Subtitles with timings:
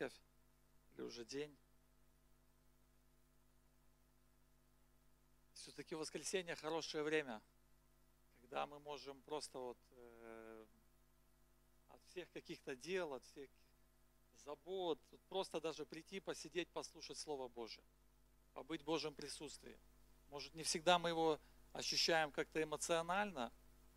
[0.00, 0.18] церковь,
[0.94, 1.54] или уже день.
[5.52, 7.42] Все-таки воскресенье хорошее время,
[8.40, 10.66] когда мы можем просто вот э,
[11.88, 13.50] от всех каких-то дел, от всех
[14.36, 14.98] забот,
[15.28, 17.84] просто даже прийти, посидеть, послушать Слово Божие,
[18.54, 19.78] побыть в Божьем присутствии.
[20.30, 21.38] Может, не всегда мы его
[21.74, 23.52] ощущаем как-то эмоционально,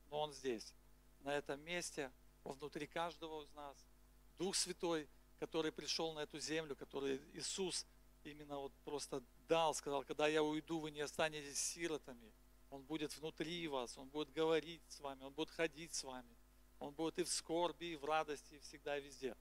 [0.09, 0.73] но он здесь,
[1.21, 2.11] на этом месте,
[2.43, 3.77] внутри каждого из нас.
[4.37, 5.07] Дух Святой,
[5.43, 7.85] который пришел на эту землю, который Иисус
[8.23, 12.31] именно вот просто дал, сказал, когда я уйду, вы не останетесь сиротами.
[12.69, 16.33] Он будет внутри вас, Он будет говорить с вами, Он будет ходить с вами.
[16.79, 19.35] Он будет и в скорби, и в радости, и всегда, и везде.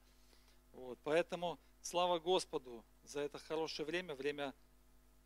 [0.73, 4.53] Вот, поэтому слава Господу за это хорошее время, время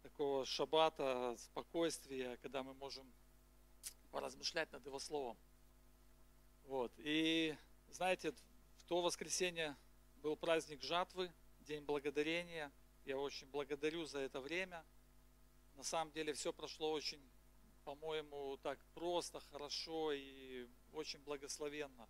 [0.04, 3.12] такого шаббата, спокойствия, когда мы можем
[4.12, 5.38] поразмышлять над Его Словом.
[6.66, 6.92] Вот.
[7.00, 7.58] И
[7.90, 9.76] знаете, в то воскресенье
[10.22, 12.72] был праздник жатвы, День благодарения.
[13.06, 14.84] Я очень благодарю за это время.
[15.76, 17.22] На самом деле все прошло очень,
[17.84, 22.08] по-моему, так просто, хорошо и очень благословенно.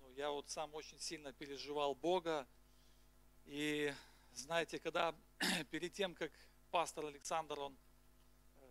[0.00, 2.46] Ну, я вот сам очень сильно переживал Бога.
[3.46, 3.92] И
[4.32, 5.14] знаете, когда
[5.70, 6.32] перед тем, как
[6.70, 7.76] пастор Александр, он
[8.56, 8.70] э,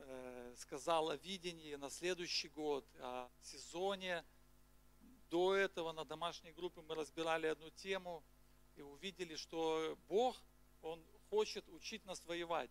[0.00, 4.24] э, сказал о видении на следующий год, о сезоне.
[5.30, 8.22] До этого на домашней группе мы разбирали одну тему
[8.76, 10.36] и увидели, что Бог,
[10.82, 12.70] Он хочет учить нас воевать.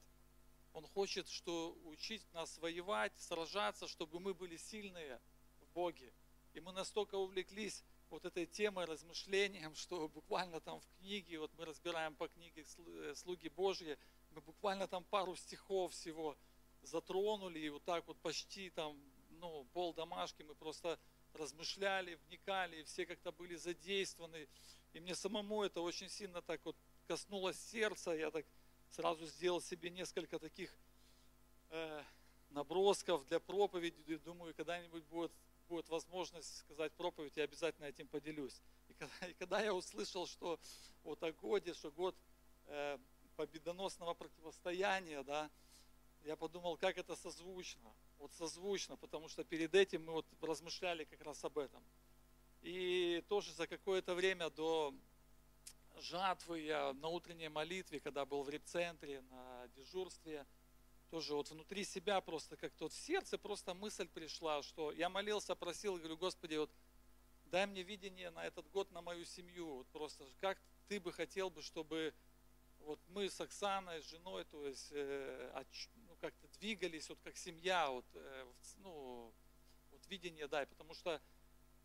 [0.74, 5.20] Он хочет что учить нас воевать, сражаться, чтобы мы были сильные
[5.60, 6.12] в Боге.
[6.54, 11.66] И мы настолько увлеклись вот этой темой, размышлением, что буквально там в книге, вот мы
[11.66, 13.98] разбираем по книге э, «Слуги Божьи»,
[14.32, 16.38] мы буквально там пару стихов всего
[16.82, 18.98] затронули, и вот так вот почти там,
[19.32, 21.00] ну, пол домашки мы просто
[21.38, 24.48] размышляли, вникали, и все как-то были задействованы.
[24.94, 26.76] И мне самому это очень сильно так вот
[27.08, 28.12] коснулось сердца.
[28.12, 28.46] Я так
[28.92, 30.74] сразу сделал себе несколько таких
[31.70, 32.04] э,
[32.50, 34.18] набросков для проповеди.
[34.18, 35.32] Думаю, когда-нибудь будет,
[35.70, 38.62] будет возможность сказать проповедь, я обязательно этим поделюсь.
[38.90, 40.60] И когда, и когда я услышал, что
[41.04, 42.16] вот о годе, что год
[42.68, 42.98] э,
[43.36, 45.50] победоносного противостояния, да,
[46.24, 47.94] я подумал, как это созвучно.
[48.20, 51.84] Вот созвучно, потому что перед этим мы вот размышляли как раз об этом.
[52.62, 54.94] И тоже за какое-то время до
[56.00, 60.46] жатвы я на утренней молитве, когда был в репцентре, на дежурстве,
[61.10, 65.56] тоже вот внутри себя просто как-то вот в сердце просто мысль пришла, что я молился,
[65.56, 66.70] просил, говорю, Господи, вот
[67.46, 69.76] дай мне видение на этот год на мою семью.
[69.76, 70.58] Вот просто как
[70.88, 72.14] ты бы хотел бы, чтобы
[72.80, 75.52] вот мы с Оксаной, с женой, то есть э,
[76.18, 78.46] как-то двигались вот как семья, вот, э,
[78.78, 79.34] ну,
[79.92, 81.22] вот видение, да, потому что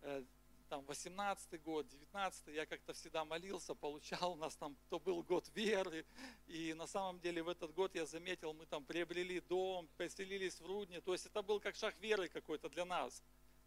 [0.02, 0.24] э,
[0.68, 5.48] там 18 год, 19 я как-то всегда молился, получал, у нас там, то был год
[5.54, 6.04] веры,
[6.46, 10.66] и на самом деле в этот год я заметил, мы там приобрели дом, поселились в
[10.66, 13.22] Рудне, то есть это был как шаг веры какой-то для нас.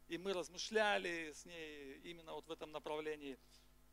[0.07, 3.39] И мы размышляли с ней именно вот в этом направлении.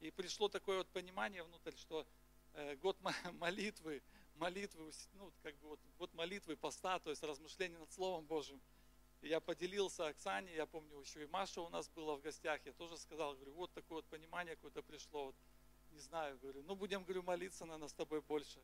[0.00, 2.06] И пришло такое вот понимание внутрь, что
[2.55, 2.99] Э, год
[3.41, 4.03] молитвы,
[4.42, 8.60] молитвы, ну, как бы вот, вот молитвы, поста, то есть размышления над Словом Божьим.
[9.20, 12.72] И я поделился Оксане, я помню, еще и Маша у нас была в гостях, я
[12.72, 15.36] тоже сказал, говорю, вот такое вот понимание какое-то пришло, вот,
[15.92, 18.58] не знаю, говорю, ну будем, говорю, молиться, наверное, с тобой больше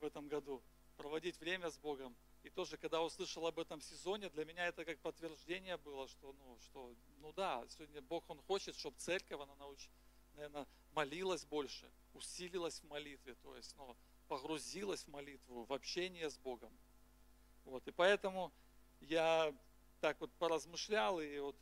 [0.00, 0.60] в этом году,
[0.96, 2.16] проводить время с Богом.
[2.42, 6.58] И тоже, когда услышал об этом сезоне, для меня это как подтверждение было, что, ну,
[6.60, 9.94] что, ну да, сегодня Бог, Он хочет, чтобы церковь, она научилась
[10.34, 13.96] наверное, молилась больше, усилилась в молитве, то есть ну,
[14.30, 16.72] погрузилась в молитву, в общение с Богом.
[17.64, 18.52] Вот, и поэтому
[19.00, 19.52] я
[20.00, 21.56] так вот поразмышлял и вот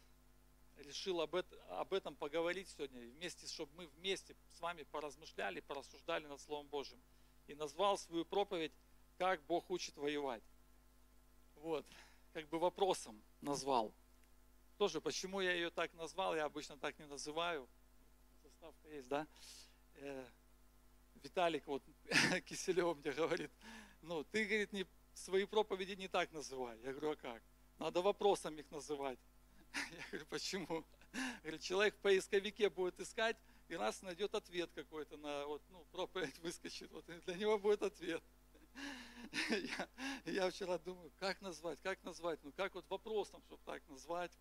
[0.76, 6.26] решил об, это, об этом поговорить сегодня, вместе, чтобы мы вместе с вами поразмышляли, порассуждали
[6.26, 7.00] над Словом Божьим.
[7.46, 8.72] И назвал свою проповедь
[9.16, 10.44] «Как Бог учит воевать».
[11.56, 11.86] Вот,
[12.34, 13.94] как бы вопросом назвал.
[14.76, 17.66] Тоже, почему я ее так назвал, я обычно так не называю–
[18.58, 19.26] заставка есть, да?
[21.22, 21.82] Виталик вот
[22.46, 23.50] Киселев мне говорит,
[24.02, 26.78] ну, ты, говорит, не, свои проповеди не так называй.
[26.80, 27.42] Я говорю, а как?
[27.78, 29.18] Надо вопросом их называть.
[29.74, 30.84] Я говорю, почему?
[31.42, 33.36] Говорит, человек в поисковике будет искать,
[33.68, 38.22] и раз найдет ответ какой-то на вот, ну, проповедь выскочит, вот для него будет ответ.
[39.50, 39.88] Я,
[40.24, 44.32] я вчера думаю, как назвать, как назвать, ну как вот вопросом, чтобы так назвать.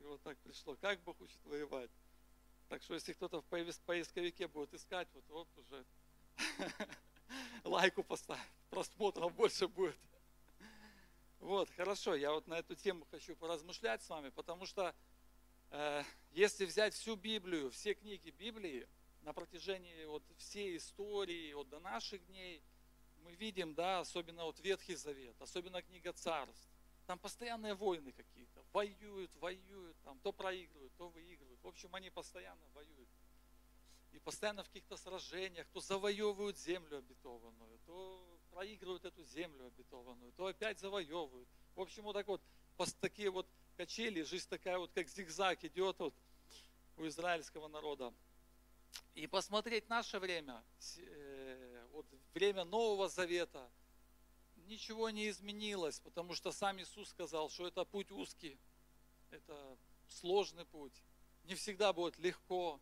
[0.00, 1.90] И вот так пришло, как Бог учит воевать.
[2.74, 5.86] Так что если кто-то в поисковике будет искать, вот, вот уже
[7.62, 9.96] лайку поставить, просмотров больше будет.
[11.38, 14.92] Вот, хорошо, я вот на эту тему хочу поразмышлять с вами, потому что
[15.70, 18.88] э, если взять всю Библию, все книги Библии,
[19.22, 22.60] на протяжении вот всей истории, вот до наших дней,
[23.22, 26.68] мы видим, да, особенно вот Ветхий Завет, особенно книга Царств,
[27.06, 31.62] там постоянные войны какие-то, воюют, воюют, там то проигрывают, то выигрывают.
[31.62, 33.08] В общем, они постоянно воюют.
[34.12, 40.46] И постоянно в каких-то сражениях, то завоевывают землю обетованную, то проигрывают эту землю обетованную, то
[40.46, 41.48] опять завоевывают.
[41.74, 42.40] В общем, вот так вот,
[43.00, 46.14] такие вот качели, жизнь такая вот, как зигзаг идет вот
[46.96, 48.14] у израильского народа.
[49.14, 50.62] И посмотреть наше время,
[50.98, 53.68] э, вот время Нового Завета,
[54.66, 58.58] ничего не изменилось, потому что сам Иисус сказал, что это путь узкий,
[59.30, 59.78] это
[60.08, 61.02] сложный путь,
[61.44, 62.80] не всегда будет легко,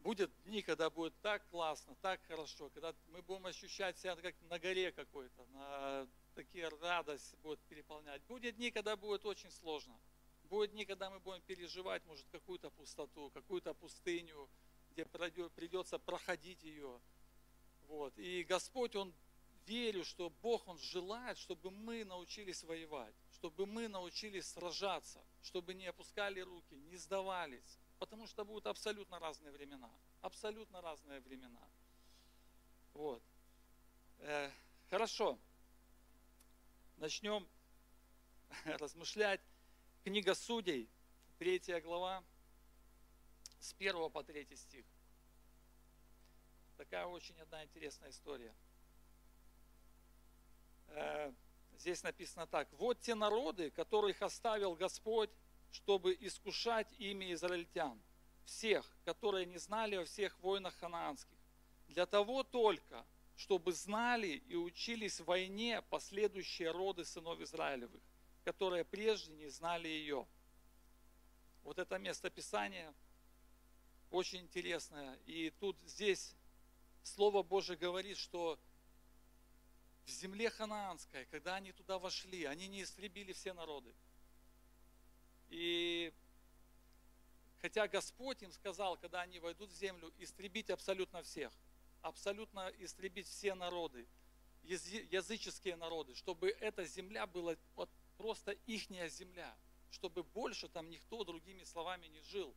[0.00, 4.58] будет дни, когда будет так классно, так хорошо, когда мы будем ощущать себя как на
[4.58, 8.22] горе какой-то, на такие радость будет переполнять.
[8.24, 9.98] Будет дни, когда будет очень сложно.
[10.44, 14.48] Будет дни, когда мы будем переживать, может, какую-то пустоту, какую-то пустыню,
[14.90, 17.00] где придется проходить ее.
[17.86, 18.18] Вот.
[18.18, 19.14] И Господь, Он
[19.66, 25.86] верю, что Бог, Он желает, чтобы мы научились воевать, чтобы мы научились сражаться, чтобы не
[25.86, 29.90] опускали руки, не сдавались, потому что будут абсолютно разные времена.
[30.20, 31.68] Абсолютно разные времена.
[32.94, 33.22] Вот.
[34.18, 34.50] Э,
[34.90, 35.38] хорошо.
[36.96, 37.48] Начнем
[38.64, 39.40] размышлять.
[40.04, 40.90] Книга Судей,
[41.38, 42.24] третья глава,
[43.60, 44.84] с 1 по 3 стих.
[46.76, 48.52] Такая очень одна интересная история.
[50.94, 51.32] Э,
[51.76, 52.68] здесь написано так.
[52.72, 55.30] Вот те народы, которых оставил Господь
[55.72, 58.00] чтобы искушать ими израильтян,
[58.44, 61.36] всех, которые не знали о всех войнах ханаанских,
[61.88, 63.04] для того только,
[63.36, 68.02] чтобы знали и учились в войне последующие роды сынов Израилевых,
[68.44, 70.26] которые прежде не знали ее.
[71.64, 72.94] Вот это место Писания
[74.10, 75.18] очень интересное.
[75.26, 76.34] И тут здесь
[77.02, 78.58] Слово Божие говорит, что
[80.04, 83.94] в земле ханаанской, когда они туда вошли, они не истребили все народы.
[85.48, 86.12] И
[87.60, 91.52] хотя Господь им сказал, когда они войдут в землю, истребить абсолютно всех,
[92.00, 94.06] абсолютно истребить все народы,
[94.64, 99.56] языческие народы, чтобы эта земля была вот просто ихняя земля,
[99.90, 102.54] чтобы больше там никто другими словами не жил,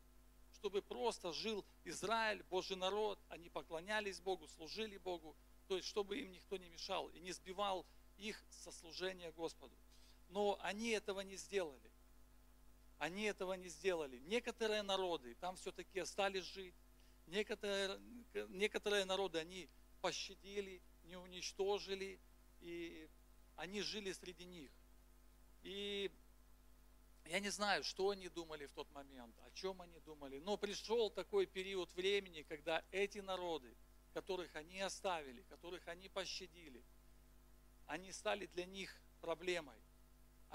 [0.54, 5.36] чтобы просто жил Израиль, Божий народ, они поклонялись Богу, служили Богу,
[5.68, 7.86] то есть чтобы им никто не мешал и не сбивал
[8.18, 9.76] их со служения Господу.
[10.30, 11.92] Но они этого не сделали.
[12.98, 14.20] Они этого не сделали.
[14.20, 16.76] Некоторые народы там все-таки остались жить.
[17.28, 18.00] Некоторые,
[18.50, 19.68] некоторые народы они
[20.02, 22.20] пощадили, не уничтожили,
[22.62, 23.10] и
[23.56, 24.72] они жили среди них.
[25.64, 26.12] И
[27.26, 31.10] я не знаю, что они думали в тот момент, о чем они думали, но пришел
[31.10, 33.74] такой период времени, когда эти народы,
[34.16, 36.84] которых они оставили, которых они пощадили,
[37.86, 38.90] они стали для них
[39.22, 39.78] проблемой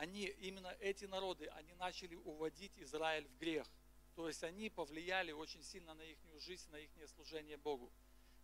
[0.01, 3.67] они, именно эти народы, они начали уводить Израиль в грех.
[4.17, 7.93] То есть они повлияли очень сильно на их жизнь, на их служение Богу.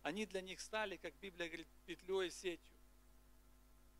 [0.03, 2.73] Они для них стали, как Библия говорит, петлей и сетью.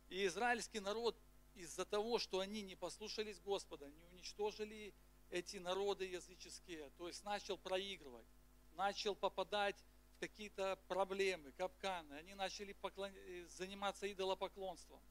[0.09, 1.17] И израильский народ
[1.55, 4.93] из-за того, что они не послушались Господа, не уничтожили
[5.31, 8.27] эти народы языческие, то есть начал проигрывать,
[8.73, 9.75] начал попадать
[10.19, 13.11] какие-то проблемы, капканы, они начали поклон...
[13.49, 15.01] заниматься идолопоклонством.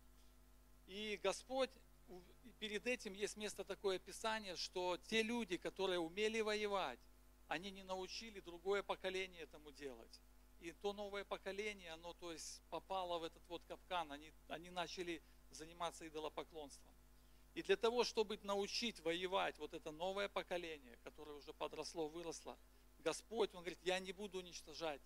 [0.86, 1.70] И Господь
[2.58, 7.00] перед этим есть место такое описание, что те люди, которые умели воевать,
[7.48, 10.20] они не научили другое поколение этому делать.
[10.60, 15.22] И то новое поколение, оно то есть попало в этот вот капкан, они, они начали
[15.50, 16.92] заниматься идолопоклонством.
[17.54, 22.58] И для того, чтобы научить воевать вот это новое поколение, которое уже подросло, выросло,
[23.06, 25.00] Господь, Он говорит, я не буду уничтожать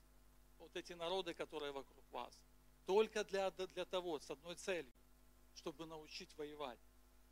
[0.58, 2.32] вот эти народы, которые вокруг вас.
[2.86, 4.92] Только для, для того, с одной целью,
[5.54, 6.80] чтобы научить воевать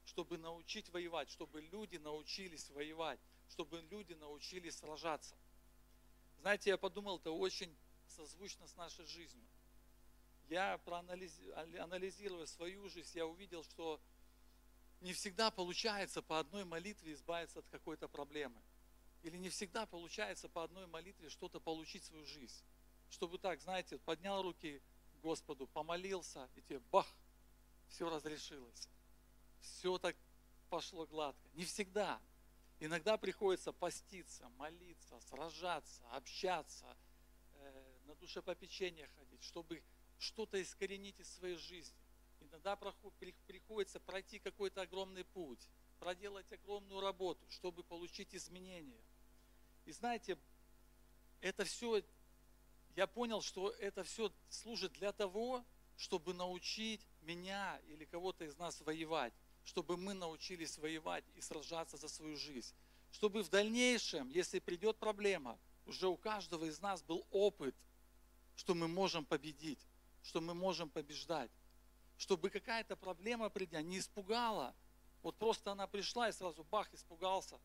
[0.04, 3.20] чтобы научить воевать, чтобы люди научились воевать,
[3.50, 5.36] чтобы люди научились сражаться.
[6.40, 9.46] Знаете, я подумал, это очень созвучно с нашей жизнью.
[10.48, 14.00] Я проанализируя свою жизнь, я увидел, что
[15.02, 18.62] не всегда получается по одной молитве избавиться от какой-то проблемы.
[19.22, 22.62] Или не всегда получается по одной молитве что-то получить в свою жизнь.
[23.10, 24.80] Чтобы так, знаете, поднял руки
[25.22, 27.06] Господу, помолился, и тебе бах,
[27.88, 28.88] все разрешилось
[29.60, 30.16] все так
[30.68, 31.48] пошло гладко.
[31.54, 32.20] Не всегда.
[32.80, 36.96] Иногда приходится поститься, молиться, сражаться, общаться,
[37.54, 39.82] э, на душепопечение ходить, чтобы
[40.18, 41.96] что-то искоренить из своей жизни.
[42.40, 49.02] Иногда приходится пройти какой-то огромный путь, проделать огромную работу, чтобы получить изменения.
[49.88, 50.36] И знаете,
[51.40, 52.02] это все
[52.94, 55.64] я понял, что это все служит для того,
[55.96, 59.32] чтобы научить меня или кого-то из нас воевать,
[59.64, 62.74] чтобы мы научились воевать и сражаться за свою жизнь,
[63.12, 67.74] чтобы в дальнейшем, если придет проблема, уже у каждого из нас был опыт,
[68.56, 69.80] что мы можем победить,
[70.22, 71.50] что мы можем побеждать,
[72.18, 74.74] чтобы какая-то проблема придя не испугала,
[75.22, 77.58] вот просто она пришла и сразу бах, испугался,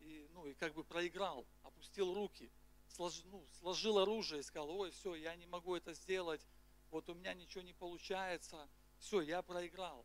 [0.00, 1.44] и, ну, и как бы проиграл,
[1.78, 2.50] опустил руки,
[2.88, 6.44] слож, ну, сложил оружие и сказал, ой, все, я не могу это сделать,
[6.90, 8.68] вот у меня ничего не получается,
[8.98, 10.04] все, я проиграл.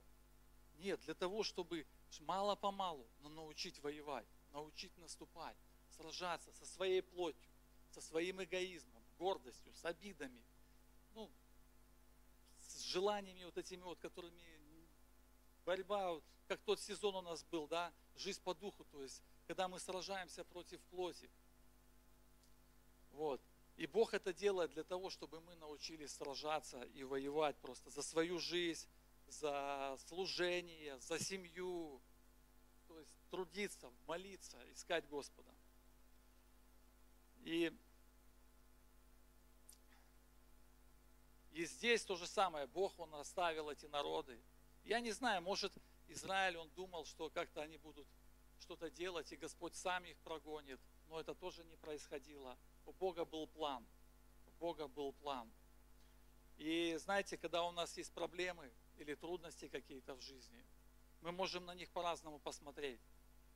[0.77, 1.87] Нет, для того, чтобы
[2.21, 5.57] мало-помалу, но научить воевать, научить наступать,
[5.89, 7.51] сражаться со своей плотью,
[7.89, 10.43] со своим эгоизмом, гордостью, с обидами,
[11.15, 11.31] ну,
[12.59, 14.43] с желаниями вот этими вот, которыми
[15.65, 19.79] борьба, как тот сезон у нас был, да, жизнь по духу, то есть, когда мы
[19.79, 21.29] сражаемся против плоти.
[23.13, 23.41] Вот.
[23.77, 28.39] И Бог это делает для того, чтобы мы научились сражаться и воевать просто за свою
[28.39, 28.87] жизнь,
[29.27, 32.01] за служение, за семью,
[32.87, 35.51] то есть трудиться, молиться, искать Господа.
[37.41, 37.75] И,
[41.51, 44.39] и здесь то же самое, Бог, Он оставил эти народы.
[44.85, 45.73] Я не знаю, может,
[46.09, 48.07] Израиль, он думал, что как-то они будут
[48.63, 50.79] что-то делать, и Господь сам их прогонит,
[51.09, 52.57] но это тоже не происходило.
[52.85, 53.85] У Бога был план.
[54.47, 55.51] У Бога был план.
[56.57, 60.63] И знаете, когда у нас есть проблемы или трудности какие-то в жизни,
[61.21, 63.01] мы можем на них по-разному посмотреть.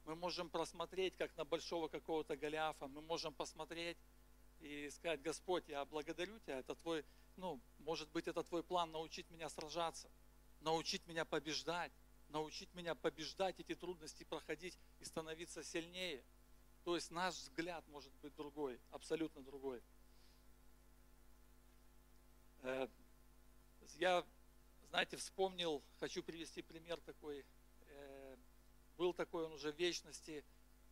[0.06, 3.98] Мы можем просмотреть, как на большого какого-то Голиафа, мы можем посмотреть
[4.60, 7.06] и сказать, Господь, я благодарю Тебя, это Твой,
[7.38, 10.10] ну, может быть, это Твой план научить меня сражаться,
[10.62, 11.92] научить меня побеждать,
[12.38, 16.24] научить меня побеждать эти трудности, проходить и становиться сильнее–
[16.88, 19.84] то есть наш взгляд может быть другой, абсолютно другой.
[22.62, 22.88] Э,
[23.96, 24.26] я,
[24.88, 27.46] знаете, вспомнил, хочу привести пример такой.
[27.88, 28.38] Э,
[28.96, 30.46] был такой он уже в вечности,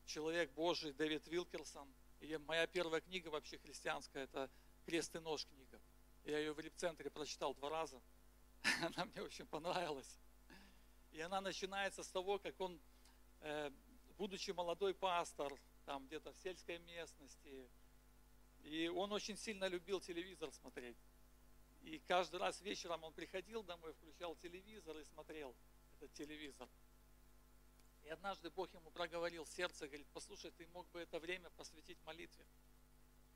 [0.03, 1.87] человек Божий Дэвид Вилкерсон.
[2.19, 4.51] И моя первая книга вообще христианская, это
[4.85, 5.79] «Крест и нож» книга.
[6.25, 8.01] Я ее в репцентре прочитал два раза.
[8.81, 10.19] Она мне очень понравилась.
[11.15, 12.77] И она начинается с того, как он,
[13.39, 13.71] э,
[14.17, 15.53] будучи молодой пастор,
[15.85, 17.69] там где-то в сельской местности.
[18.63, 20.97] И он очень сильно любил телевизор смотреть.
[21.83, 25.55] И каждый раз вечером он приходил домой, включал телевизор и смотрел
[25.95, 26.67] этот телевизор.
[28.03, 32.45] И однажды Бог ему проговорил сердце, говорит, послушай, ты мог бы это время посвятить молитве.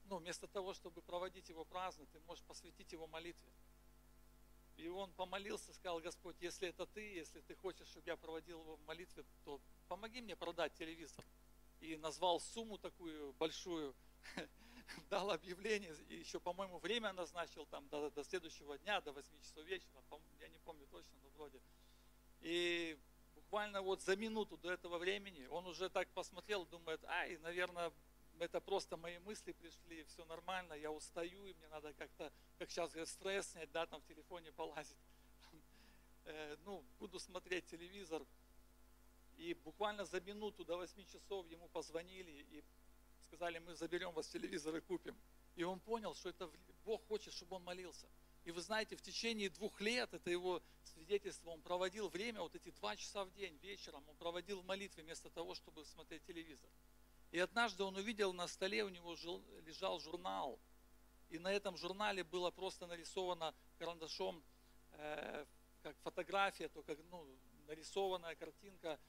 [0.03, 3.49] Ну, вместо того, чтобы проводить его праздно, ты можешь посвятить его молитве.
[4.79, 8.77] И он помолился, сказал, Господь, если это ты, если ты хочешь, чтобы я проводил его
[8.77, 9.59] в молитве, то
[9.89, 11.23] помоги мне продать телевизор
[11.81, 13.93] и назвал сумму такую большую,
[15.09, 19.65] дал объявление, и еще, по-моему, время назначил там до, до следующего дня, до 8 часов
[19.65, 20.01] вечера,
[20.39, 21.61] я не помню точно, но вроде.
[22.39, 22.97] И
[23.35, 27.91] буквально вот за минуту до этого времени он уже так посмотрел, думает, ай, наверное,
[28.41, 32.91] это просто мои мысли пришли, все нормально, я устаю, и мне надо как-то, как сейчас
[32.91, 34.97] говорят, стресс снять, да, там в телефоне полазить.
[36.25, 38.23] Э, ну, буду смотреть телевизор,
[39.37, 42.63] и буквально за минуту до 8 часов ему позвонили и
[43.23, 45.17] сказали, мы заберем вас телевизор и купим.
[45.55, 46.51] И он понял, что это
[46.85, 48.07] Бог хочет, чтобы он молился.
[48.45, 52.69] И вы знаете, в течение двух лет, это его свидетельство, он проводил время, вот эти
[52.71, 56.69] два часа в день, вечером, он проводил в молитве вместо того, чтобы смотреть телевизор.
[57.31, 59.15] И однажды он увидел на столе, у него
[59.65, 60.59] лежал журнал.
[61.29, 64.43] И на этом журнале было просто нарисовано карандашом,
[64.93, 65.45] э,
[65.83, 67.27] как фотография, только ну,
[67.67, 68.99] нарисованная картинка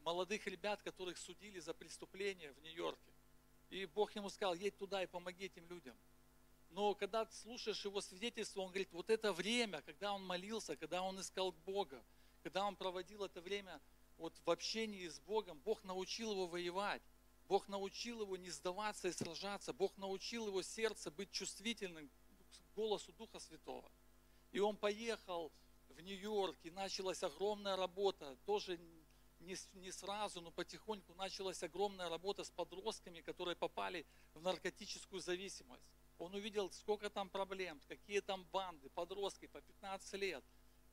[0.00, 3.12] молодых ребят, которых судили за преступление в Нью-Йорке.
[3.70, 5.96] И Бог ему сказал, едь туда и помоги этим людям.
[6.70, 11.20] Но когда слушаешь его свидетельство, он говорит, вот это время, когда он молился, когда он
[11.20, 12.02] искал Бога,
[12.42, 13.80] когда он проводил это время
[14.18, 17.02] вот в общении с Богом, Бог научил его воевать.
[17.48, 19.72] Бог научил его не сдаваться и сражаться.
[19.72, 23.90] Бог научил его сердце быть чувствительным к голосу Духа Святого.
[24.52, 25.52] И он поехал
[25.88, 28.78] в Нью-Йорк, и началась огромная работа, тоже
[29.40, 35.84] не, не сразу, но потихоньку началась огромная работа с подростками, которые попали в наркотическую зависимость.
[36.18, 40.44] Он увидел, сколько там проблем, какие там банды, подростки по 15 лет,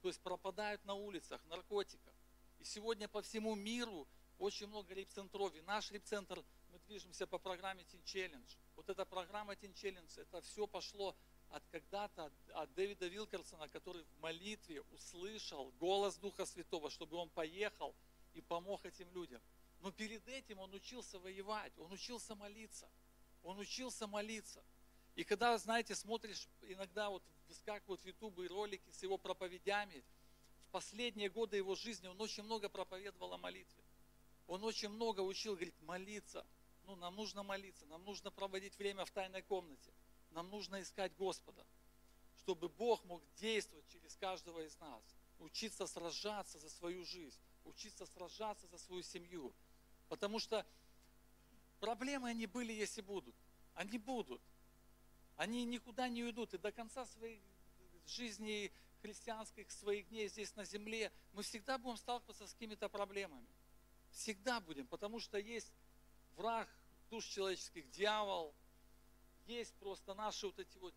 [0.01, 2.13] то есть пропадают на улицах, наркотиков.
[2.60, 4.08] И сегодня по всему миру
[4.41, 5.53] очень много репцентров.
[5.65, 8.57] Наш репцентр, мы движемся по программе Teen Challenge.
[8.75, 11.15] Вот эта программа Teen Challenge, это все пошло
[11.50, 17.29] от когда-то, от, от Дэвида Вилкерсона, который в молитве услышал голос Духа Святого, чтобы он
[17.29, 17.95] поехал
[18.33, 19.41] и помог этим людям.
[19.79, 22.89] Но перед этим он учился воевать, он учился молиться.
[23.43, 24.63] Он учился молиться.
[25.15, 30.03] И когда, знаете, смотришь, иногда вот выскакивают в Ютубе ролики с его проповедями,
[30.67, 33.83] в последние годы его жизни он очень много проповедовал о молитве.
[34.51, 36.46] Он очень много учил, говорит, молиться.
[36.84, 39.93] Ну, нам нужно молиться, нам нужно проводить время в тайной комнате.
[40.31, 41.65] Нам нужно искать Господа,
[42.36, 45.01] чтобы Бог мог действовать через каждого из нас.
[45.39, 49.53] Учиться сражаться за свою жизнь, учиться сражаться за свою семью.
[50.10, 50.65] Потому что
[51.79, 53.36] проблемы они были, если будут.
[53.74, 54.41] Они будут.
[55.38, 56.53] Они никуда не уйдут.
[56.53, 57.41] И до конца своей
[58.05, 58.70] жизни
[59.01, 63.48] христианских, своих дней здесь на земле, мы всегда будем сталкиваться с какими-то проблемами.
[64.12, 65.72] Всегда будем, потому что есть
[66.36, 66.68] враг
[67.10, 68.53] душ человеческих, дьявол,
[69.46, 70.94] есть просто наши вот эти вот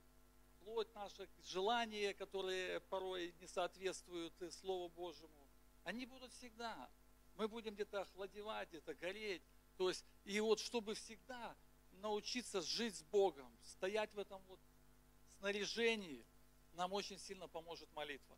[0.61, 5.49] плоть, наши желания, которые порой не соответствуют Слову Божьему.
[5.83, 6.91] Они будут всегда.
[7.37, 9.43] Мы будем где-то охладевать, где-то гореть.
[9.77, 11.57] То есть, и вот чтобы всегда
[11.93, 14.61] научиться жить с Богом, стоять в этом вот
[15.39, 16.25] снаряжении,
[16.73, 18.37] нам очень сильно поможет молитва.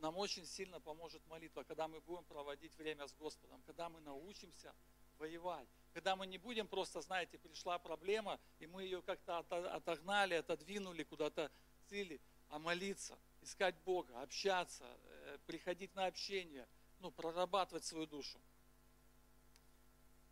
[0.00, 4.74] Нам очень сильно поможет молитва, когда мы будем проводить время с Господом, когда мы научимся
[5.18, 11.02] воевать, когда мы не будем просто, знаете, пришла проблема, и мы ее как-то отогнали, отодвинули
[11.02, 11.50] куда-то
[11.90, 16.66] цели, а молиться, искать Бога, общаться, э, приходить на общение,
[17.00, 18.40] ну, прорабатывать свою душу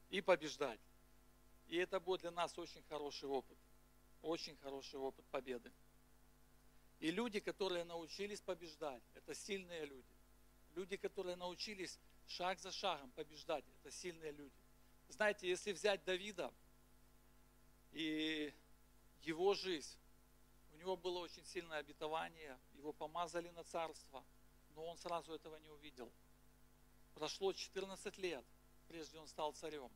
[0.09, 0.81] и побеждать.
[1.67, 3.59] И это будет для нас очень хороший опыт,
[4.23, 5.71] очень хороший опыт победы.
[7.01, 10.09] И люди, которые научились побеждать, это сильные люди.
[10.75, 14.55] Люди, которые научились шаг за шагом побеждать, это сильные люди.
[15.09, 16.53] Знаете, если взять Давида
[17.93, 18.53] и
[19.23, 19.97] его жизнь,
[20.73, 24.25] у него было очень сильное обетование, его помазали на царство,
[24.75, 26.13] но он сразу этого не увидел.
[27.15, 28.45] Прошло 14 лет,
[28.89, 29.91] прежде он стал царем.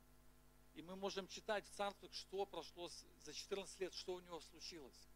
[0.73, 2.89] И мы можем читать в царствах, что прошло
[3.19, 5.07] за 14 лет, что у него случилось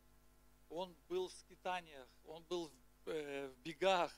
[0.69, 2.71] он был в скитаниях, он был
[3.05, 4.11] в, э, в бегах,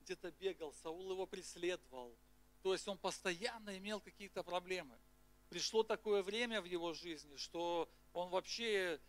[0.00, 2.16] где-то бегал, Саул его преследовал.
[2.62, 4.98] То есть он постоянно имел какие-то проблемы.
[5.48, 9.00] Пришло такое время в его жизни, что он вообще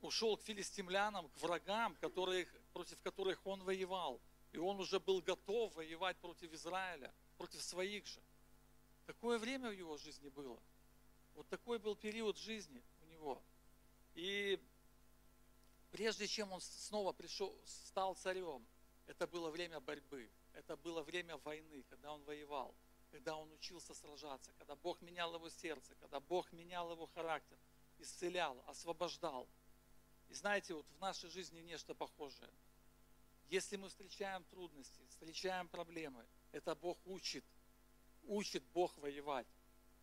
[0.00, 4.20] ушел к филистимлянам, к врагам, которых, против которых он воевал.
[4.52, 8.20] И он уже был готов воевать против Израиля, против своих же.
[9.06, 10.62] Такое время в его жизни было.
[11.34, 13.42] Вот такой был период жизни у него.
[14.14, 14.60] И
[15.90, 18.66] Прежде чем он снова пришел, стал царем,
[19.06, 22.74] это было время борьбы, это было время войны, когда он воевал,
[23.10, 27.56] когда он учился сражаться, когда Бог менял его сердце, когда Бог менял его характер,
[27.98, 29.48] исцелял, освобождал.
[30.28, 32.52] И знаете, вот в нашей жизни нечто похожее.
[33.48, 37.44] Если мы встречаем трудности, встречаем проблемы, это Бог учит.
[38.24, 39.46] Учит Бог воевать.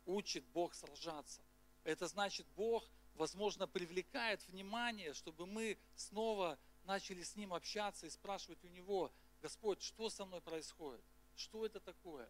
[0.05, 1.43] Учит Бог сражаться.
[1.83, 2.83] Это значит, Бог
[3.15, 9.81] возможно, привлекает внимание, чтобы мы снова начали с Ним общаться и спрашивать у Него, Господь,
[9.81, 11.03] что со мной происходит?
[11.35, 12.29] Что это такое?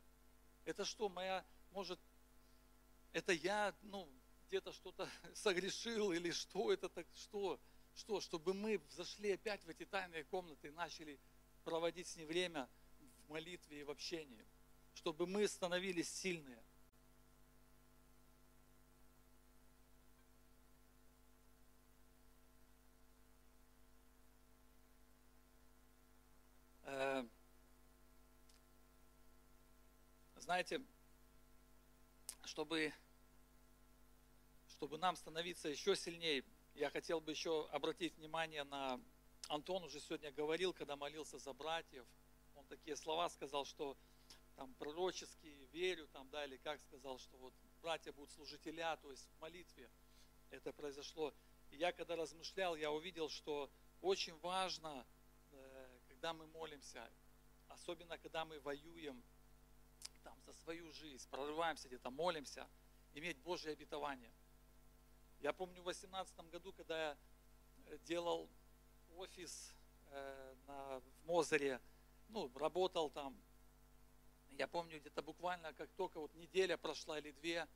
[0.63, 1.99] Это что, моя, может,
[3.13, 4.07] это я, ну,
[4.47, 7.59] где-то что-то согрешил или что это так, что?
[7.95, 11.19] Что, чтобы мы зашли опять в эти тайные комнаты и начали
[11.63, 12.67] проводить с ним время
[13.25, 14.45] в молитве и в общении,
[14.93, 16.61] чтобы мы становились сильные–
[30.45, 30.79] знаете,
[32.43, 32.93] чтобы,
[34.69, 36.43] чтобы нам становиться еще сильнее,
[36.75, 39.01] я хотел бы еще обратить внимание на...
[39.47, 42.05] Антон уже сегодня говорил, когда молился за братьев,
[42.55, 43.97] он такие слова сказал, что
[44.55, 49.27] там пророчески верю, там, да, или как сказал, что вот братья будут служителя, то есть
[49.37, 49.89] в молитве
[50.49, 51.33] это произошло.
[51.71, 53.69] И я когда размышлял, я увидел, что
[54.01, 55.14] очень важно, э,
[56.25, 57.07] когда мы молимся,
[57.67, 59.23] особенно когда мы воюем,
[60.23, 62.67] там за свою жизнь, прорываемся где-то, молимся,
[63.13, 64.31] иметь Божье обетование.
[65.41, 67.17] Я помню в 2018 году, когда я
[67.85, 68.49] э, делал
[69.15, 69.71] офис
[70.07, 71.79] э, на, в Мозере,
[72.29, 73.37] ну, работал там,
[74.49, 77.67] я помню где-то буквально, как только вот неделя прошла или две,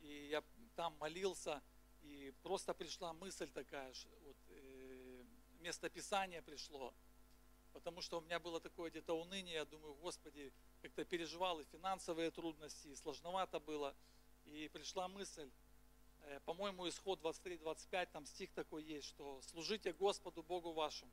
[0.00, 0.42] и я
[0.76, 1.62] там молился,
[2.00, 3.92] и просто пришла мысль такая,
[4.24, 5.24] вот, э,
[5.60, 6.94] местописание пришло,
[7.78, 12.32] потому что у меня было такое где-то уныние, я думаю, Господи, как-то переживал и финансовые
[12.32, 13.94] трудности, и сложновато было.
[14.46, 15.48] И пришла мысль,
[16.22, 21.12] э, по-моему, исход 23-25, там стих такой есть, что «служите Господу Богу вашему,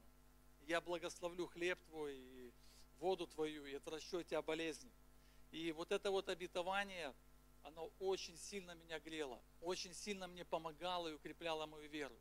[0.61, 2.53] я благословлю хлеб твой и
[2.97, 4.91] воду твою, и отвращу тебя болезни».
[5.51, 7.13] И вот это вот обетование,
[7.61, 12.17] оно очень сильно меня грело, очень сильно мне помогало и укрепляло мою веру.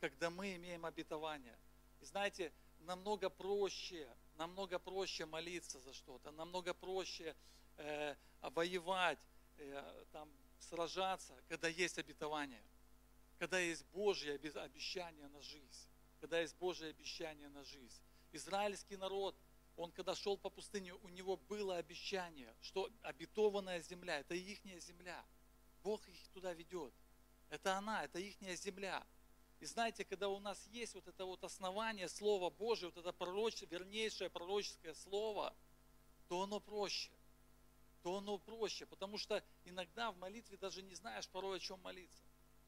[0.00, 1.56] когда мы имеем обетование.
[2.02, 2.52] И знаете,
[2.84, 7.34] намного проще, намного проще молиться за что-то, намного проще
[7.76, 9.18] э, воевать,
[9.56, 12.62] э, там, сражаться, когда есть обетование,
[13.38, 15.88] когда есть Божье обещание на жизнь,
[16.20, 18.00] когда есть Божье обещание на жизнь.
[18.32, 19.36] Израильский народ,
[19.76, 25.24] он когда шел по пустыне, у него было обещание, что обетованная земля, это их земля.
[25.82, 26.92] Бог их туда ведет.
[27.50, 29.04] Это она, это их земля.
[29.64, 33.64] И знаете, когда у нас есть вот это вот основание Слова Божие, вот это пророчество,
[33.64, 35.56] вернейшее пророческое Слово,
[36.28, 37.10] то оно проще.
[38.02, 42.22] То оно проще, потому что иногда в молитве даже не знаешь порой о чем молиться.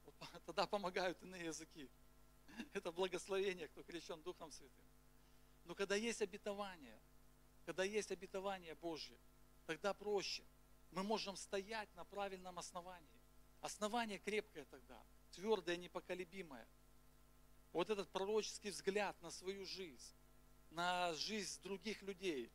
[0.05, 0.15] Вот
[0.47, 1.87] тогда помогают иные языки.
[2.73, 4.85] Это благословение, кто крещен Духом Святым.
[5.65, 6.99] Но когда есть обетование,
[7.67, 9.19] когда есть обетование Божье,
[9.67, 10.43] тогда проще.
[10.89, 13.21] Мы можем стоять на правильном основании.
[13.61, 16.67] Основание крепкое тогда, твердое, непоколебимое.
[17.73, 20.13] Вот этот пророческий взгляд на свою жизнь,
[20.71, 22.51] на жизнь других людей,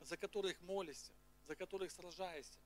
[0.00, 1.12] за которых молишься,
[1.46, 2.58] за которых сражаешься.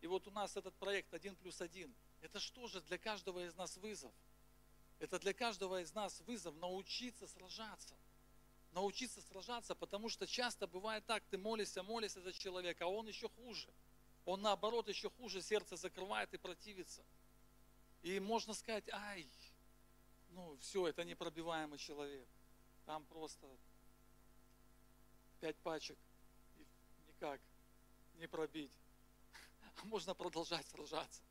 [0.00, 1.94] И вот у нас этот проект один плюс один.
[2.20, 4.12] Это что же для каждого из нас вызов?
[4.98, 7.94] Это для каждого из нас вызов научиться сражаться–
[8.72, 13.28] научиться сражаться, потому что часто бывает так, ты молишься, молишься за человека, а он еще
[13.28, 13.68] хуже.
[14.24, 17.02] Он наоборот еще хуже сердце закрывает и противится.
[18.02, 19.26] И можно сказать, ай,
[20.32, 22.26] ну все, это непробиваемый человек.
[22.86, 23.46] Там просто
[25.40, 25.98] пять пачек,
[26.56, 26.66] и
[27.08, 27.40] никак
[28.14, 28.72] не пробить.
[29.82, 31.22] А можно продолжать сражаться.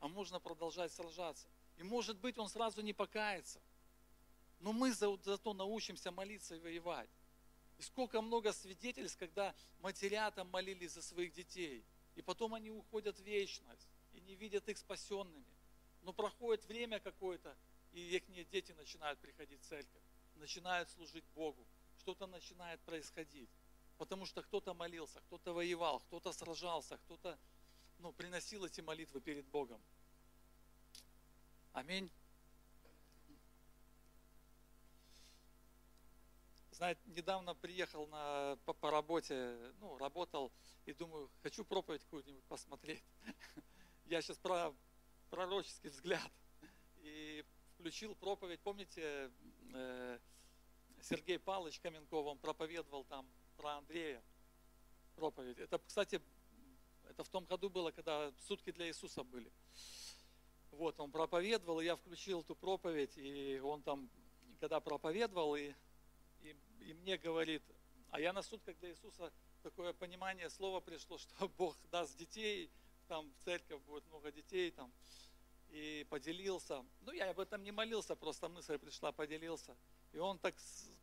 [0.00, 1.46] А можно продолжать сражаться.
[1.76, 3.60] И может быть он сразу не покается.
[4.58, 7.08] Но мы за, зато научимся молиться и воевать.
[7.78, 13.22] И сколько много свидетельств, когда матерята молились за своих детей, и потом они уходят в
[13.22, 15.46] вечность, и не видят их спасенными.
[16.02, 17.56] Но проходит время какое-то,
[17.92, 20.02] и их дети начинают приходить в церковь,
[20.36, 21.66] начинают служить Богу,
[21.98, 23.50] что-то начинает происходить.
[23.98, 27.38] Потому что кто-то молился, кто-то воевал, кто-то сражался, кто-то
[27.98, 29.80] ну, приносил эти молитвы перед Богом.
[31.72, 32.10] Аминь.
[36.72, 40.50] Знаете, недавно приехал на, по, по работе, ну, работал,
[40.86, 43.04] и думаю, хочу проповедь какую-нибудь посмотреть.
[44.06, 44.74] Я сейчас про
[45.28, 46.32] пророческий взгляд.
[47.02, 47.44] И
[47.80, 49.32] включил проповедь, помните,
[49.72, 50.18] э,
[51.00, 54.22] Сергей Павлович Каменков, он проповедовал там про Андрея
[55.16, 55.58] проповедь.
[55.58, 56.20] Это, кстати,
[57.08, 59.50] это в том году было, когда сутки для Иисуса были.
[60.72, 64.10] Вот, он проповедовал, и я включил эту проповедь, и он там,
[64.60, 65.72] когда проповедовал, и
[66.42, 67.62] и, и мне говорит,
[68.10, 72.70] а я на суд, когда Иисуса такое понимание слова пришло, что Бог даст детей,
[73.08, 74.92] там в церковь будет много детей, там,
[75.70, 76.84] и поделился.
[77.00, 79.76] Ну, я об этом не молился, просто мысль пришла, поделился.
[80.12, 80.54] И он так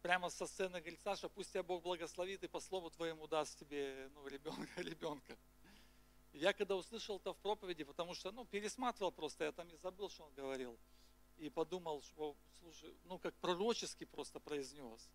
[0.02, 4.10] прямо со сцены говорит, Саша, пусть тебя Бог благословит и по слову твоему даст тебе
[4.14, 5.38] ну, ребенка, ребенка.
[6.34, 10.10] я когда услышал это в проповеди, потому что, ну, пересматривал просто, я там и забыл,
[10.10, 10.78] что он говорил.
[11.38, 15.10] И подумал, что, слушай, ну, как пророчески просто произнес.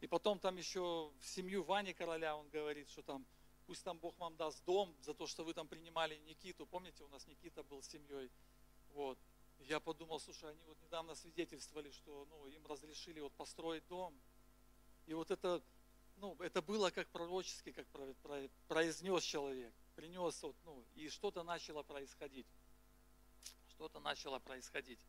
[0.00, 3.26] И потом там еще в семью Вани Короля он говорит, что там
[3.66, 6.66] пусть там Бог вам даст дом за то, что вы там принимали Никиту.
[6.66, 8.28] Помните, у нас Никита был с семьей.
[8.94, 9.18] Вот.
[9.60, 14.18] Я подумал, слушай, они вот недавно свидетельствовали, что ну, им разрешили вот построить дом.
[15.06, 15.62] И вот это,
[16.16, 17.86] ну, это было как пророчески, как
[18.68, 22.46] произнес человек, принес, вот, ну, и что-то начало происходить.
[23.68, 25.00] Что-то начало происходить.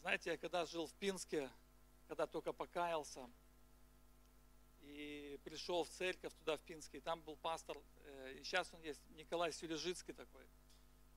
[0.00, 1.50] Знаете, я когда жил в Пинске,
[2.06, 3.28] когда только покаялся,
[4.88, 8.80] и пришел в церковь туда, в Пинске, и там был пастор, э, и сейчас он
[8.82, 10.46] есть, Николай Сюлежицкий такой.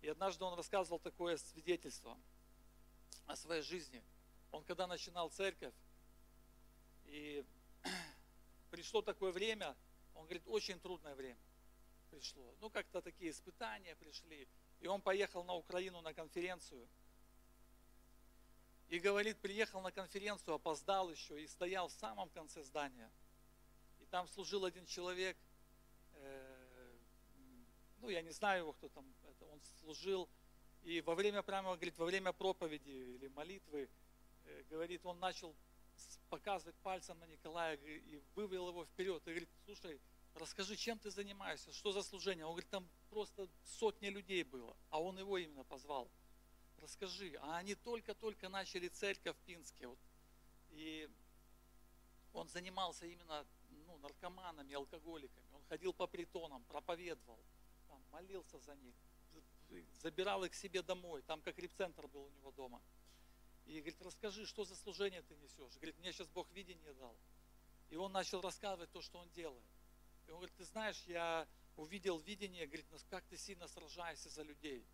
[0.02, 2.18] И однажды он рассказывал такое свидетельство
[3.28, 4.04] о своей жизни.
[4.52, 5.74] Он когда начинал церковь,
[7.06, 7.46] и
[8.72, 9.76] пришло такое время,
[10.16, 11.40] он говорит, очень трудное время
[12.10, 12.54] пришло.
[12.60, 14.48] Ну, как-то такие испытания пришли.
[14.82, 16.88] И он поехал на Украину на конференцию–
[18.92, 23.10] и говорит, приехал на конференцию, опоздал еще и стоял в самом конце здания.
[24.12, 25.38] Там служил один человек,
[26.14, 26.98] э,
[28.02, 30.30] ну я не знаю его, кто там, это, он служил.
[30.84, 33.90] И во время, прямо говорит, во время проповеди или молитвы,
[34.46, 35.56] э, говорит, он начал
[36.30, 39.22] показывать пальцем на Николая и вывел его вперед.
[39.28, 40.00] И говорит, слушай,
[40.36, 42.46] расскажи, чем ты занимаешься, что за служение?
[42.46, 46.12] Он говорит, там просто сотни людей было, а он его именно позвал
[46.82, 47.38] расскажи.
[47.42, 49.88] А они только-только начали церковь в Пинске.
[49.88, 50.00] Вот.
[50.72, 51.10] И
[52.34, 53.46] он занимался именно
[54.02, 55.48] наркоманами, алкоголиками.
[55.54, 57.40] Он ходил по притонам, проповедовал,
[57.88, 58.96] там, молился за них.
[60.02, 62.82] забирал их к себе домой, там как репцентр был у него дома.
[63.66, 65.76] И говорит, расскажи, что за служение ты несешь?
[65.76, 67.16] Говорит, мне сейчас Бог видение дал.
[67.90, 69.64] И он начал рассказывать то, что он делает.
[70.28, 74.86] И он говорит, ты знаешь, я увидел видение, говорит, как ты сильно сражаешься за людей.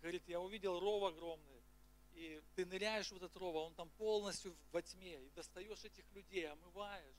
[0.00, 1.62] Говорит, я увидел ров огромный,
[2.12, 6.10] и ты ныряешь в этот ров, а он там полностью во тьме, и достаешь этих
[6.12, 7.16] людей, омываешь,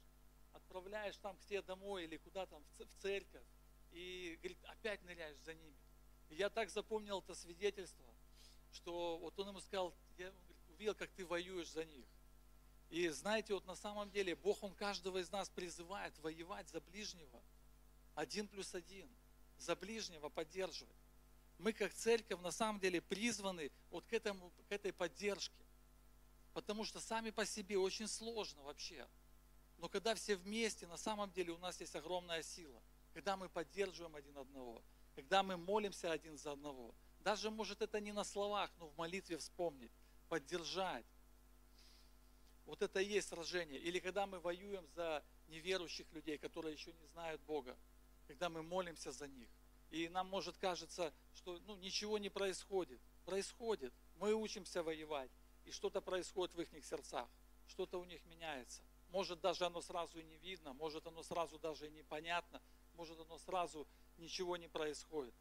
[0.64, 3.44] отправляешь там к себе домой или куда там, в церковь,
[3.92, 5.78] и, говорит, опять ныряешь за ними.
[6.30, 8.06] И я так запомнил это свидетельство,
[8.72, 10.34] что вот он ему сказал, я
[10.70, 12.06] увидел, как ты воюешь за них.
[12.90, 17.42] И знаете, вот на самом деле Бог, Он каждого из нас призывает воевать за ближнего.
[18.16, 19.10] Один плюс один.
[19.58, 20.96] За ближнего поддерживать.
[21.60, 25.64] Мы как церковь на самом деле призваны вот к, этому, к этой поддержке.
[26.54, 29.08] Потому что сами по себе очень сложно вообще.
[29.84, 32.82] Но когда все вместе, на самом деле у нас есть огромная сила.
[33.14, 34.82] Когда мы поддерживаем один одного.
[35.14, 36.96] Когда мы молимся один за одного.
[37.20, 39.92] Даже, может, это не на словах, но в молитве вспомнить.
[40.30, 41.06] Поддержать
[42.66, 43.78] вот это и есть сражение.
[43.78, 47.76] Или когда мы воюем за неверующих людей, которые еще не знают Бога,
[48.26, 49.50] когда мы молимся за них.
[49.90, 53.02] И нам может кажется, что ну, ничего не происходит.
[53.26, 53.94] Происходит.
[54.16, 55.32] Мы учимся воевать.
[55.66, 57.28] И что-то происходит в их сердцах.
[57.68, 58.82] Что-то у них меняется.
[59.14, 62.60] Может даже оно сразу и не видно, может оно сразу даже и непонятно,
[62.96, 65.36] может оно сразу ничего не происходит.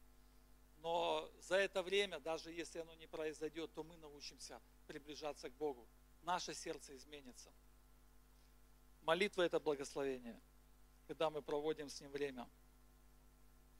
[0.82, 5.88] Но за это время, даже если оно не произойдет, то мы научимся приближаться к Богу
[6.20, 7.50] наше сердце изменится.
[9.00, 10.38] Молитва– это благословение,
[11.06, 12.46] когда мы проводим с Ним время.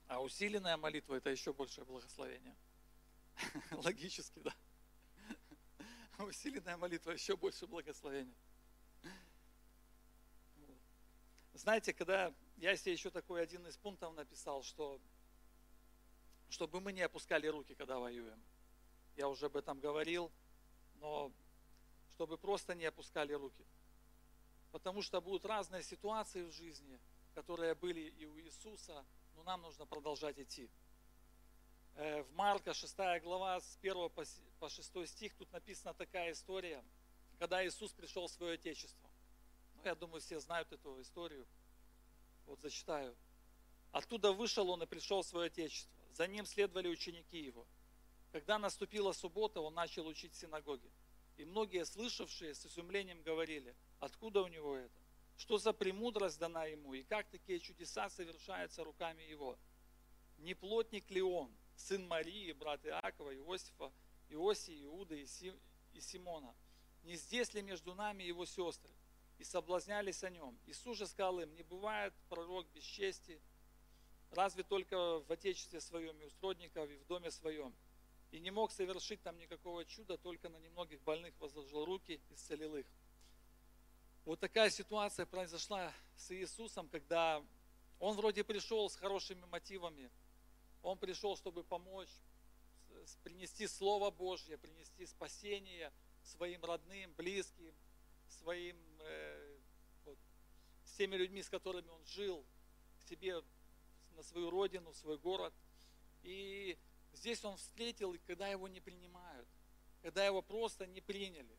[0.07, 2.55] А усиленная молитва– это еще большее благословение.
[3.71, 4.55] Логически, да.
[6.25, 8.33] Усиленная молитва– еще больше благословения.
[11.53, 14.99] Знаете, когда я себе еще такой один из пунктов написал, что
[16.49, 18.41] чтобы мы не опускали руки, когда воюем.
[19.15, 20.31] Я уже об этом говорил,
[20.95, 21.31] но
[22.11, 23.65] чтобы просто не опускали руки.
[24.71, 26.99] Потому что будут разные ситуации в жизни,
[27.33, 30.69] которые были и у Иисуса, но нам нужно продолжать идти.
[31.95, 34.09] Э, в Марка 6 глава с 1
[34.59, 36.83] по 6 стих тут написана такая история,
[37.37, 39.02] когда Иисус пришел в свое Отечество.
[39.83, 41.45] Ну, я думаю, все знают эту историю.
[42.45, 43.15] Вот зачитаю.
[43.91, 45.93] Оттуда вышел он и пришел в свое Отечество.
[46.13, 47.67] За ним следовали ученики его.
[48.31, 50.89] Когда наступила суббота, он начал учить в синагоге.
[51.35, 54.93] И многие слышавшие с изумлением говорили, откуда у него это?
[55.35, 56.93] Что за премудрость дана ему?
[56.93, 59.57] И как такие чудеса совершаются руками его?
[60.37, 63.91] Не плотник ли он, сын Марии, брат Иакова, Иосифа,
[64.29, 65.27] Иосии, Иуды
[65.91, 66.55] и Симона?
[67.03, 68.93] Не здесь ли между нами его сестры?
[69.43, 70.57] И соблазнялись о нем.
[70.67, 73.41] Иисус же сказал им, не бывает пророк без чести,
[74.31, 77.75] разве только в отечестве своем и у сродников, и в доме своем
[78.31, 82.77] и не мог совершить там никакого чуда, только на немногих больных возложил руки, и исцелил
[82.77, 82.85] их.
[84.23, 87.43] Вот такая ситуация произошла с Иисусом, когда
[87.99, 90.09] Он вроде пришел с хорошими мотивами,
[90.83, 92.21] Он пришел, чтобы помочь,
[93.23, 95.91] принести Слово Божье, принести спасение
[96.23, 97.75] своим родным, близким,
[98.39, 99.59] своим, э,
[100.05, 100.17] вот,
[100.85, 102.45] с теми людьми, с которыми Он жил,
[102.99, 103.41] к себе
[104.15, 105.53] на свою родину, в свой город.
[106.23, 106.77] И
[107.13, 109.47] Здесь он встретил, когда его не принимают,
[110.01, 111.57] когда его просто не приняли.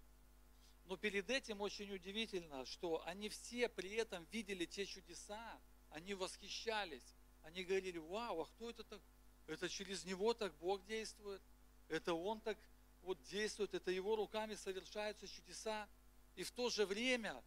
[0.87, 5.59] Но перед этим очень удивительно, что они все при этом видели те чудеса,
[5.91, 9.01] они восхищались, они говорили, вау, а кто это так?
[9.47, 11.41] Это через него так Бог действует,
[11.89, 12.59] это он так
[13.03, 15.89] вот действует, это его руками совершаются чудеса.
[16.37, 17.43] И в то же время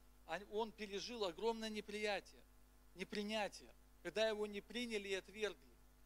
[0.51, 2.41] он пережил огромное неприятие,
[2.95, 3.73] непринятие,
[4.03, 5.63] когда его не приняли и отвергли.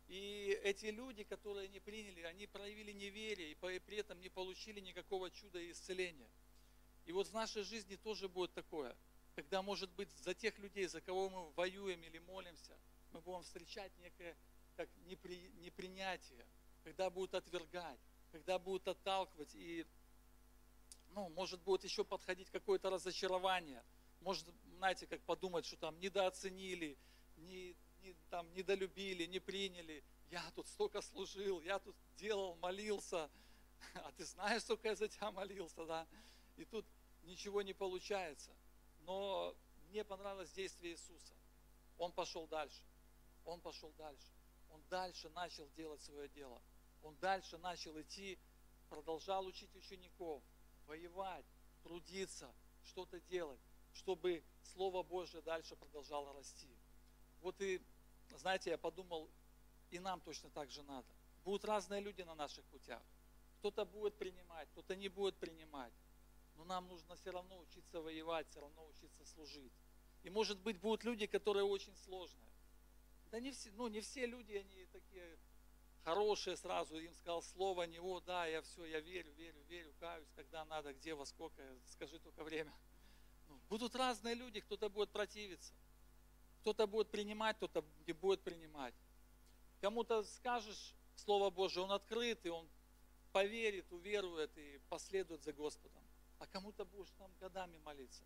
[0.08, 5.32] И эти люди, которые не приняли, они проявили неверие и при этом не получили никакого
[5.32, 6.30] чуда и исцеления.
[7.06, 8.96] И вот в нашей жизни тоже будет такое,
[9.36, 12.78] когда, может быть, за тех людей, за кого мы воюем или молимся,
[13.12, 14.36] мы будем встречать некое
[14.76, 16.46] как непри, непринятие,
[16.84, 18.00] когда будут отвергать,
[18.32, 19.86] когда будут отталкивать, и,
[21.13, 23.84] ну, может, будет еще подходить какое-то разочарование,
[24.21, 24.45] может,
[24.78, 26.97] знаете, как подумать, что там недооценили,
[27.38, 30.04] не, не, там, недолюбили, не приняли.
[30.30, 33.30] Я тут столько служил, я тут делал, молился.
[33.95, 36.08] А ты знаешь, сколько я за тебя молился, да?
[36.56, 36.86] И тут
[37.24, 38.52] ничего не получается.
[39.06, 39.56] Но
[39.89, 41.34] мне понравилось действие Иисуса.
[41.97, 42.84] Он пошел дальше.
[43.45, 44.28] Он пошел дальше.
[44.69, 46.62] Он дальше начал делать свое дело.
[47.02, 48.38] Он дальше начал идти,
[48.89, 50.43] продолжал учить учеников,
[50.91, 51.45] воевать,
[51.84, 53.62] трудиться, что-то делать,
[53.93, 56.75] чтобы Слово Божье дальше продолжало расти.
[57.39, 57.82] Вот и,
[58.36, 59.30] знаете, я подумал,
[59.89, 61.08] и нам точно так же надо.
[61.45, 63.01] Будут разные люди на наших путях.
[63.60, 65.93] Кто-то будет принимать, кто-то не будет принимать.
[66.56, 69.73] Но нам нужно все равно учиться воевать, все равно учиться служить.
[70.23, 72.51] И может быть будут люди, которые очень сложные.
[73.32, 75.38] Да не все, ну не все люди, они такие
[76.04, 80.32] хорошие сразу, им сказал слово, не о, да, я все, я верю, верю, верю, каюсь,
[80.36, 82.74] когда надо, где, во сколько, скажи только время.
[83.48, 85.74] Ну, будут разные люди, кто-то будет противиться,
[86.62, 88.96] кто-то будет принимать, кто-то не будет принимать.
[89.82, 92.68] Кому-то скажешь Слово Божие, он открыт, и он
[93.32, 96.04] поверит, уверует и последует за Господом.
[96.40, 98.24] А кому-то будешь там годами молиться.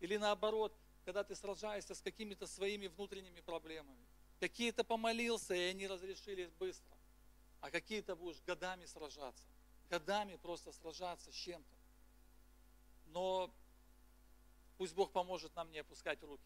[0.00, 4.06] Или наоборот, когда ты сражаешься с какими-то своими внутренними проблемами.
[4.42, 6.96] Какие-то помолился, и они разрешились быстро.
[7.60, 9.46] А какие-то будешь годами сражаться.
[9.88, 11.76] Годами просто сражаться с чем-то.
[13.06, 13.54] Но
[14.78, 16.42] пусть Бог поможет нам не опускать руки.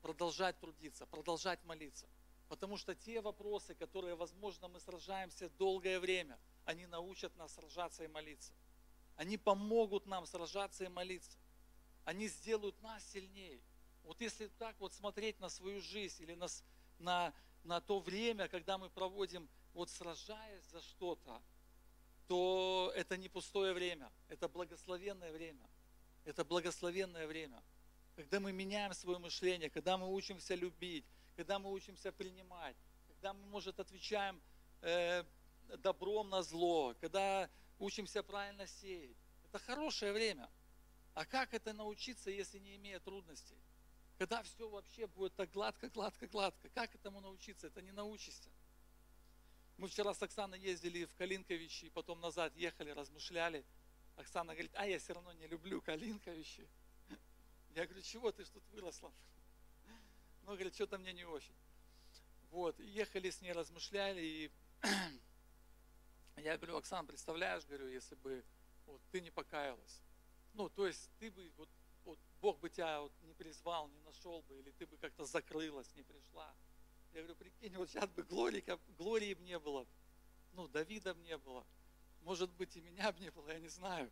[0.00, 2.08] Продолжать трудиться, продолжать молиться.
[2.48, 8.08] Потому что те вопросы, которые, возможно, мы сражаемся долгое время, они научат нас сражаться и
[8.08, 8.52] молиться.
[9.14, 11.38] Они помогут нам сражаться и молиться.
[12.04, 13.60] Они сделают нас сильнее.
[14.02, 16.48] Вот если так вот смотреть на свою жизнь или на,
[17.02, 17.32] на,
[17.64, 21.42] на то время, когда мы проводим, вот сражаясь за что-то,
[22.28, 25.68] то это не пустое время, это благословенное время.
[26.24, 27.62] Это благословенное время.
[28.14, 31.04] Когда мы меняем свое мышление, когда мы учимся любить,
[31.36, 32.76] когда мы учимся принимать,
[33.08, 34.40] когда мы, может, отвечаем
[34.82, 35.24] э,
[35.78, 39.16] добром на зло, когда учимся правильно сеять.
[39.44, 40.48] Это хорошее время.
[41.14, 43.58] А как это научиться, если не имея трудностей?
[44.22, 46.68] Когда все вообще будет так гладко, гладко, гладко.
[46.68, 47.66] Как этому научиться?
[47.66, 48.48] Это не научишься.
[49.78, 53.64] Мы вчера с Оксаной ездили в Калинковичи, и потом назад ехали, размышляли.
[54.14, 56.68] Оксана говорит, а я все равно не люблю Калинковичи.
[57.74, 59.12] Я говорю, чего ты ж тут выросла?
[60.42, 61.56] Ну, говорит, что-то мне не очень.
[62.52, 64.52] Вот, и ехали с ней, размышляли, и
[66.36, 68.44] я говорю, Оксана, представляешь, говорю, если бы
[68.86, 70.00] вот, ты не покаялась.
[70.54, 71.68] Ну, то есть ты бы, вот
[72.42, 76.02] Бог бы тебя вот не призвал, не нашел бы, или ты бы как-то закрылась, не
[76.02, 76.52] пришла.
[77.12, 78.64] Я говорю, прикинь, вот сейчас бы Глории,
[78.98, 79.86] Глории бы не было,
[80.54, 81.64] ну, Давида бы не было,
[82.22, 84.10] может быть, и меня бы не было, я не знаю.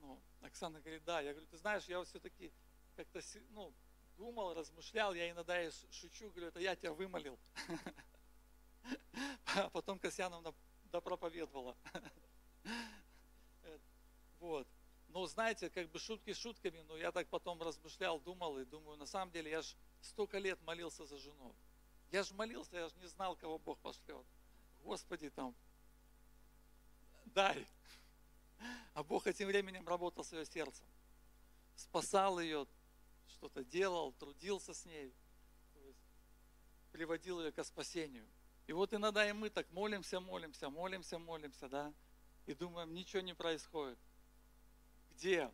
[0.00, 1.20] Ну, Оксана говорит, да.
[1.20, 2.52] Я говорю, ты знаешь, я вот все-таки
[2.96, 3.72] как-то, ну,
[4.16, 7.38] думал, размышлял, я иногда и шучу, говорю, это я тебя вымолил.
[9.54, 10.54] А потом Касьяновна
[10.90, 11.76] допроповедовала.
[14.40, 14.66] Вот.
[15.12, 19.06] Ну, знаете, как бы шутки шутками, но я так потом размышлял, думал и думаю, на
[19.06, 21.54] самом деле я же столько лет молился за жену.
[22.12, 24.24] Я же молился, я же не знал, кого Бог пошлет.
[24.84, 25.54] Господи, там,
[27.26, 27.66] дай.
[28.94, 30.86] А Бог этим временем работал с ее сердцем.
[31.74, 32.66] Спасал ее,
[33.28, 35.12] что-то делал, трудился с ней,
[36.92, 38.26] приводил ее к спасению.
[38.68, 41.92] И вот иногда и мы так молимся, молимся, молимся, молимся, да,
[42.46, 43.98] и думаем, ничего не происходит.
[45.20, 45.52] Где?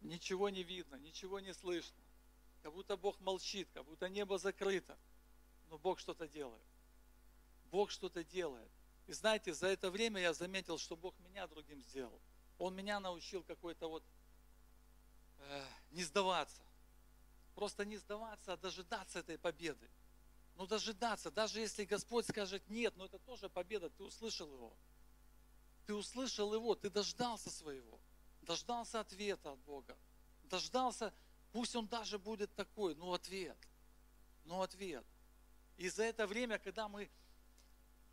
[0.00, 2.02] Ничего не видно, ничего не слышно.
[2.62, 4.98] Как будто Бог молчит, как будто небо закрыто.
[5.68, 6.64] Но Бог что-то делает.
[7.70, 8.70] Бог что-то делает.
[9.06, 12.18] И знаете, за это время я заметил, что Бог меня другим сделал.
[12.58, 14.02] Он меня научил какой-то вот
[15.40, 16.62] э, не сдаваться.
[17.54, 19.90] Просто не сдаваться, а дожидаться этой победы.
[20.56, 24.74] Ну, дожидаться, даже если Господь скажет нет, но это тоже победа, ты услышал его.
[25.84, 28.00] Ты услышал его, ты дождался своего,
[28.42, 29.96] дождался ответа от Бога.
[30.44, 31.12] Дождался,
[31.52, 33.56] пусть он даже будет такой, но ответ,
[34.44, 35.04] но ответ.
[35.78, 37.10] И за это время, когда мы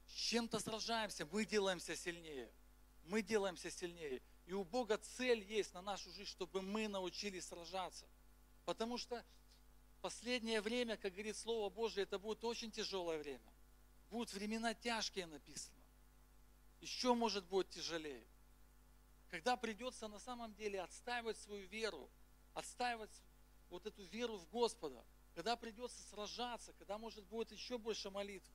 [0.08, 2.50] с чем-то сражаемся, мы делаемся сильнее.
[3.06, 4.22] Мы делаемся сильнее.
[4.46, 8.08] И у Бога цель есть на нашу жизнь, чтобы мы научились сражаться.
[8.66, 9.24] Потому что
[10.02, 13.54] последнее время, как говорит Слово Божие, это будет очень тяжелое время.
[14.10, 15.78] Будут времена тяжкие написано.
[16.82, 18.26] Еще может быть тяжелее.
[19.30, 22.10] Когда придется на самом деле отстаивать свою веру,
[22.54, 23.22] отстаивать
[23.70, 25.06] вот эту веру в Господа,
[25.36, 28.54] когда придется сражаться, когда может будет еще больше молитвы,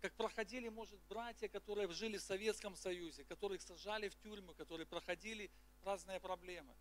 [0.00, 5.50] как проходили, может, братья, которые жили в Советском Союзе, которых сажали в тюрьму, которые проходили
[5.82, 6.74] разные проблемы.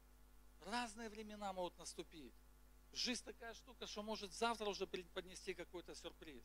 [0.62, 2.34] Разные времена могут наступить.
[2.94, 6.44] Жизнь такая штука, что может завтра уже поднести какой-то сюрприз.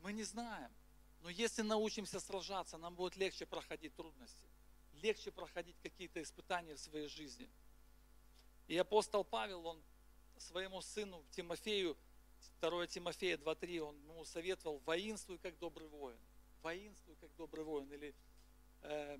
[0.00, 0.72] Мы не знаем.
[1.20, 4.44] Но если научимся сражаться, нам будет легче проходить трудности,
[5.02, 7.50] легче проходить какие-то испытания в своей жизни.
[8.68, 9.82] И апостол Павел, он
[10.38, 11.96] своему сыну Тимофею
[12.60, 16.18] 2 Тимофея 2.3, он ему советовал, воинствуй как добрый воин.
[16.62, 17.90] Воинствуй как добрый воин.
[17.92, 18.14] Или
[18.82, 19.18] э,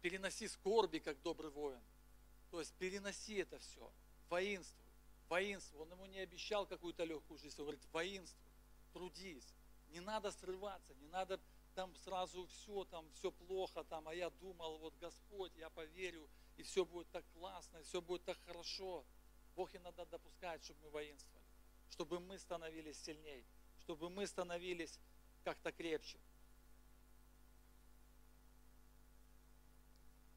[0.00, 1.80] переноси скорби как добрый воин.
[2.50, 3.92] То есть переноси это все.
[4.28, 4.84] Воинствуй.
[5.28, 5.82] Воинствуй.
[5.82, 7.56] Он ему не обещал какую-то легкую жизнь.
[7.58, 8.42] Он говорит, воинствуй.
[8.92, 9.54] Трудись.
[9.90, 11.40] Не надо срываться, не надо
[11.74, 16.62] там сразу все, там все плохо, там, а я думал, вот Господь, я поверю, и
[16.62, 19.04] все будет так классно, и все будет так хорошо.
[19.56, 21.44] Бог иногда допускает, чтобы мы воинствовали,
[21.90, 23.44] чтобы мы становились сильней,
[23.80, 24.98] чтобы мы становились
[25.42, 26.18] как-то крепче.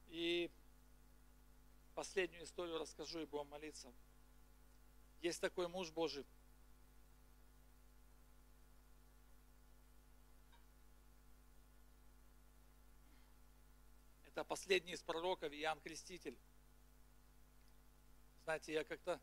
[0.10, 0.50] И
[1.96, 3.92] последнюю историю расскажу и будем молиться.
[5.22, 6.26] Есть такой муж Божий,
[14.38, 16.38] Это последний из пророков Иоанн Креститель.
[18.44, 19.20] Знаете, я как-то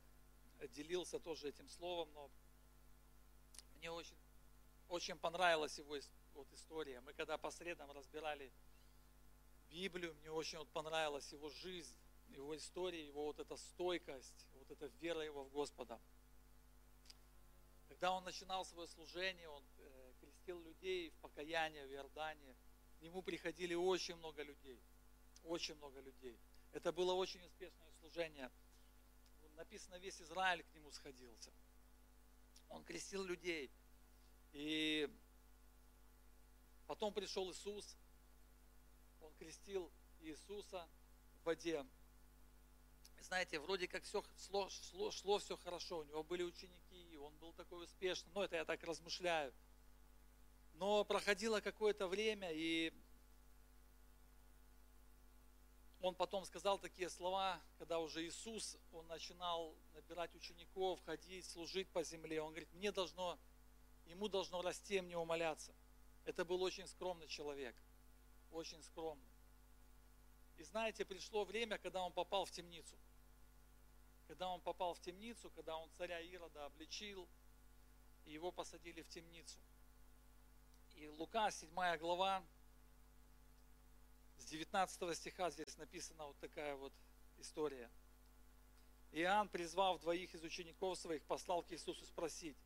[0.70, 2.28] делился тоже этим словом, но
[3.76, 4.16] мне очень,
[4.88, 5.96] очень понравилась его
[6.34, 7.00] вот история.
[7.02, 8.52] Мы когда по средам разбирали
[9.70, 11.94] Библию, мне очень вот понравилась его жизнь,
[12.30, 16.00] его история, его вот эта стойкость, вот эта вера его в Господа.
[17.86, 22.56] Когда он начинал свое служение, он э, крестил людей в покаяние в Иордане.
[22.98, 24.82] К нему приходили очень много людей–
[25.44, 26.38] очень много людей.
[26.72, 28.50] Это было очень успешное служение.
[29.56, 31.52] Написано, весь Израиль к нему сходился.
[32.68, 33.70] Он крестил людей.
[34.52, 35.08] И
[36.86, 37.96] потом пришел Иисус.
[39.20, 39.90] Он крестил
[40.20, 40.88] Иисуса
[41.40, 41.84] в воде.
[43.20, 46.00] Знаете, вроде как все шло, шло, шло все хорошо.
[46.00, 48.30] У него были ученики, он был такой успешный.
[48.34, 49.52] Ну, это я так размышляю.
[50.74, 52.92] Но проходило какое-то время, и
[56.04, 62.04] он потом сказал такие слова, когда уже Иисус, он начинал набирать учеников, ходить, служить по
[62.04, 62.42] земле.
[62.42, 63.38] Он говорит, мне должно,
[64.04, 65.74] ему должно расти, мне умоляться.
[66.26, 67.74] Это был очень скромный человек,
[68.50, 69.32] очень скромный.
[70.58, 72.98] И знаете, пришло время, когда он попал в темницу.
[74.26, 77.26] Когда он попал в темницу, когда он царя Ирода обличил,
[78.26, 79.58] и его посадили в темницу.
[80.96, 82.44] И Лука, 7 глава,
[84.44, 86.92] с 19 стиха здесь написана вот такая вот
[87.38, 87.90] история.
[89.12, 92.56] Иоанн, призвав двоих из учеников своих, послал к Иисусу спросить,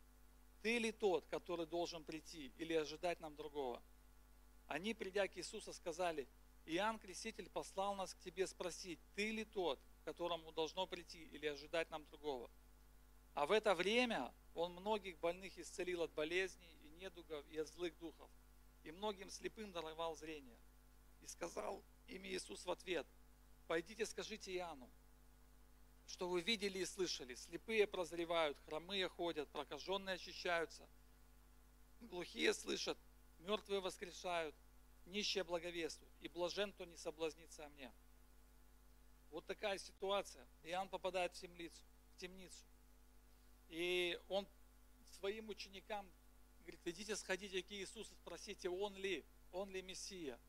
[0.62, 3.80] ты ли тот, который должен прийти, или ожидать нам другого?
[4.66, 6.26] Они, придя к Иисусу, сказали,
[6.66, 11.90] Иоанн Креститель послал нас к тебе спросить, ты ли тот, которому должно прийти, или ожидать
[11.90, 12.50] нам другого?
[13.34, 17.96] А в это время он многих больных исцелил от болезней и недугов и от злых
[17.98, 18.28] духов,
[18.82, 20.58] и многим слепым даровал зрение.
[21.28, 23.06] Сказал им Иисус в ответ,
[23.66, 24.90] пойдите скажите Иоанну,
[26.06, 30.88] что вы видели и слышали, слепые прозревают, хромые ходят, прокаженные очищаются,
[32.00, 32.96] глухие слышат,
[33.40, 34.54] мертвые воскрешают,
[35.04, 37.92] нищие благовествуют, и блажен, кто не соблазнится о мне.
[39.30, 40.48] Вот такая ситуация.
[40.62, 41.82] Иоанн попадает в темницу,
[42.14, 42.64] в темницу.
[43.68, 44.48] И он
[45.18, 46.10] своим ученикам
[46.60, 50.40] говорит, идите сходите к Иисусу, спросите, он ли, он ли Мессия.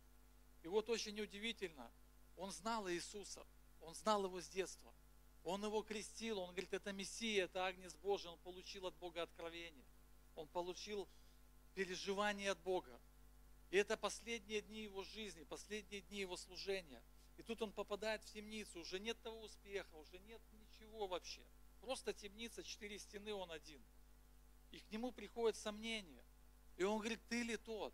[0.64, 1.92] И вот очень удивительно,
[2.36, 3.46] он знал Иисуса,
[3.82, 4.94] он знал его с детства.
[5.44, 9.86] Он его крестил, он говорит, это Мессия, это Агнец Божий, он получил от Бога откровение.
[10.36, 11.08] Он получил
[11.76, 13.00] переживание от Бога.
[13.72, 17.02] И это последние дни его жизни, последние дни его служения.
[17.38, 21.42] И тут он попадает в темницу, уже нет того успеха, уже нет ничего вообще.
[21.80, 23.82] Просто темница, четыре стены, он один.
[24.72, 26.24] И к нему приходит сомнение.
[26.78, 27.94] И он говорит, ты ли тот?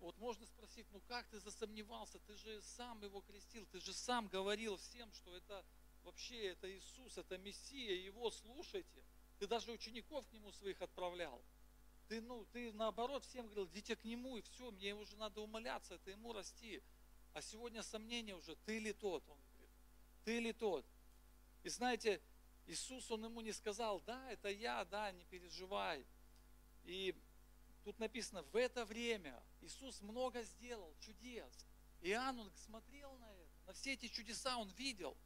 [0.00, 2.18] Вот можно спросить, ну как ты засомневался?
[2.20, 5.64] Ты же сам его крестил, ты же сам говорил всем, что это
[6.04, 9.02] вообще это Иисус, это Мессия, его слушайте.
[9.38, 11.42] Ты даже учеников к нему своих отправлял.
[12.08, 15.94] Ты, ну, ты наоборот всем говорил, идите к нему, и все, мне уже надо умоляться,
[15.94, 16.80] это ему расти.
[17.32, 19.24] А сегодня сомнение уже, ты ли тот?
[19.28, 19.70] Он говорит,
[20.24, 20.86] ты ли тот?
[21.64, 22.20] И знаете,
[22.66, 26.06] Иисус, он ему не сказал, да, это я, да, не переживай.
[26.84, 27.14] И
[27.86, 31.66] Тут написано, в это время Иисус много сделал, чудес.
[32.02, 35.16] Иоанн, он смотрел на это, на все эти чудеса он видел.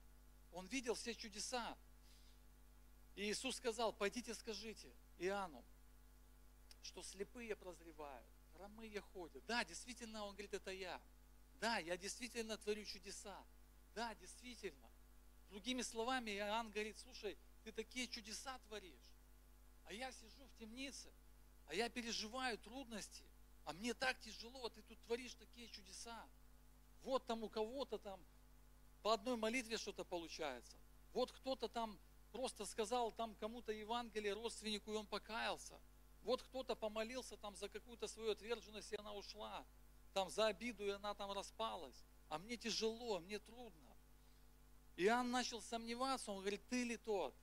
[0.53, 1.77] Он видел все чудеса.
[3.17, 5.63] И Иисус сказал, пойдите скажите Иоанну,
[6.83, 9.45] что слепые прозревают, хромые ходят.
[9.45, 10.99] Да, действительно, он говорит, это я.
[11.61, 13.45] Да, я действительно творю чудеса.
[13.95, 14.91] Да, действительно.
[15.51, 19.13] Другими словами, Иоанн говорит, слушай, ты такие чудеса творишь,
[19.85, 21.13] а я сижу в темнице,
[21.67, 23.25] а я переживаю трудности,
[23.65, 26.29] а мне так тяжело, ты тут творишь такие чудеса.
[27.03, 28.21] Вот там у кого-то там
[29.03, 30.77] по одной молитве что-то получается.
[31.13, 31.99] Вот кто-то там
[32.33, 35.81] просто сказал там кому-то Евангелие родственнику, и он покаялся.
[36.23, 39.65] Вот кто-то помолился там за какую-то свою отверженность, и она ушла.
[40.13, 42.05] Там за обиду, и она там распалась.
[42.29, 43.97] А мне тяжело, мне трудно.
[44.97, 47.35] Иоанн начал сомневаться, он говорит, ты ли тот?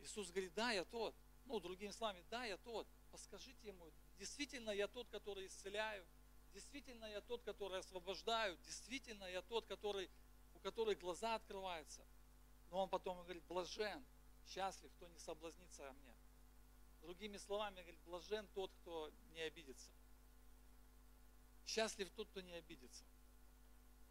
[0.00, 1.14] Иисус говорит, да, я тот.
[1.44, 2.86] Ну, другими словами, да, я тот.
[3.10, 6.04] Подскажите ему, действительно я тот, который исцеляю,
[6.52, 10.10] действительно я тот, который освобождаю, действительно я тот, который,
[10.54, 12.04] у которого глаза открываются.
[12.70, 14.04] Но он потом говорит, блажен,
[14.46, 16.14] счастлив, кто не соблазнится о мне.
[17.02, 19.90] Другими словами, говорит, блажен тот, кто не обидится.
[21.66, 23.04] Счастлив тот, кто не обидится.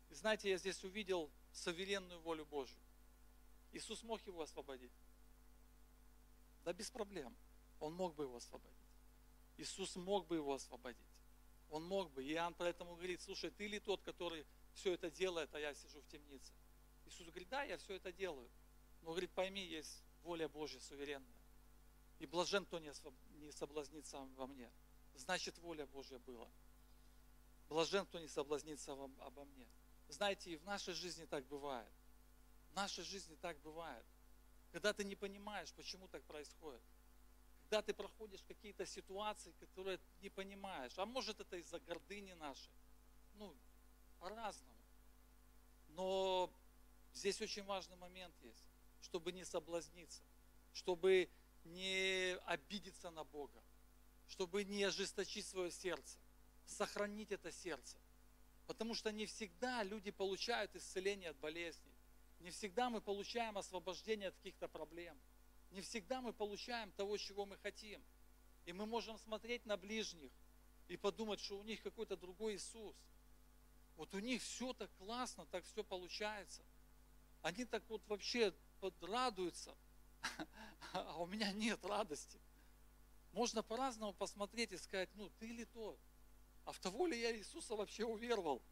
[0.10, 2.80] И знаете, я здесь увидел суверенную волю Божью.
[3.74, 4.94] Иисус мог его освободить.
[6.64, 7.36] Да без проблем.
[7.80, 8.87] Он мог бы его освободить.
[9.58, 11.02] Иисус мог бы его освободить.
[11.70, 12.24] Он мог бы.
[12.24, 16.00] И Иоанн поэтому говорит, слушай, ты ли тот, который все это делает, а я сижу
[16.02, 16.54] в темнице?
[17.06, 18.50] Иисус говорит, да, я все это делаю.
[19.02, 21.38] Но говорит, пойми, есть воля Божья суверенная.
[22.20, 22.92] И блажен, кто не
[23.52, 24.72] соблазнится во мне.
[25.16, 26.50] Значит, воля Божья была.
[27.70, 29.68] Блажен, кто не соблазнится обо мне.
[30.08, 31.92] Знаете, и в нашей жизни так бывает.
[32.72, 34.06] В нашей жизни так бывает.
[34.72, 36.82] Когда ты не понимаешь, почему так происходит.
[37.70, 40.94] Когда ты проходишь какие-то ситуации, которые не понимаешь.
[40.98, 42.72] А может это из-за гордыни нашей.
[43.34, 43.54] Ну,
[44.20, 44.72] по-разному.
[45.90, 46.50] Но
[47.14, 48.64] здесь очень важный момент есть,
[49.02, 50.24] чтобы не соблазниться,
[50.72, 51.30] чтобы
[51.66, 53.62] не обидеться на Бога,
[54.30, 56.18] чтобы не ожесточить свое сердце,
[56.66, 57.98] сохранить это сердце.
[58.66, 61.92] Потому что не всегда люди получают исцеление от болезней.
[62.40, 65.20] Не всегда мы получаем освобождение от каких-то проблем.
[65.78, 68.04] Не всегда мы получаем того, чего мы хотим.
[68.66, 70.32] И мы можем смотреть на ближних
[70.88, 72.96] и подумать, что у них какой-то другой Иисус.
[73.96, 76.64] Вот у них все так классно, так все получается.
[77.44, 78.56] Они так вот вообще
[79.02, 79.78] радуются,
[80.94, 82.40] а у меня нет радости.
[83.32, 86.00] Можно по-разному посмотреть и сказать, ну ты ли тот?
[86.66, 88.64] А в того ли я Иисуса вообще уверовал?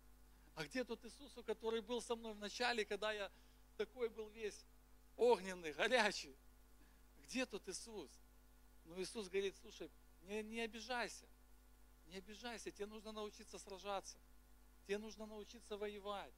[0.55, 3.31] А где тот Иисус, который был со мной в начале, когда я
[3.77, 4.65] такой был весь
[5.17, 6.35] огненный, горячий?
[7.25, 8.09] Где тот Иисус?
[8.85, 9.89] Ну Иисус говорит, слушай,
[10.23, 11.25] не, не обижайся,
[12.07, 14.17] не обижайся, тебе нужно научиться сражаться,
[14.85, 16.33] тебе нужно научиться воевать,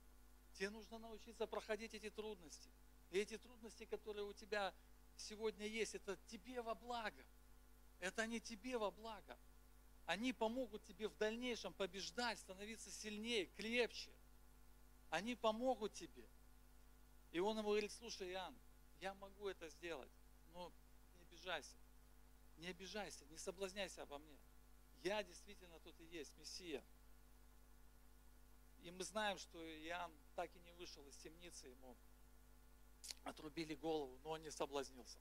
[0.53, 2.69] тебе нужно научиться проходить эти трудности.
[3.11, 4.73] И эти трудности, которые у тебя
[5.15, 7.25] сегодня есть, это тебе во благо.
[7.99, 9.37] Это не тебе во благо
[10.07, 14.09] они помогут тебе в дальнейшем побеждать, становиться сильнее, крепче.
[15.09, 16.25] Они помогут тебе.
[17.31, 18.57] И он ему говорит, слушай, Иоанн,
[19.01, 20.09] я могу это сделать,
[20.57, 20.71] но
[21.13, 21.77] не обижайся.
[22.57, 24.37] Не обижайся, не соблазняйся обо мне.
[25.03, 26.83] Я действительно тут и есть, Мессия.
[28.81, 31.95] И мы знаем, что Иоанн так и не вышел из темницы, ему
[33.23, 35.19] отрубили голову, но он не соблазнился.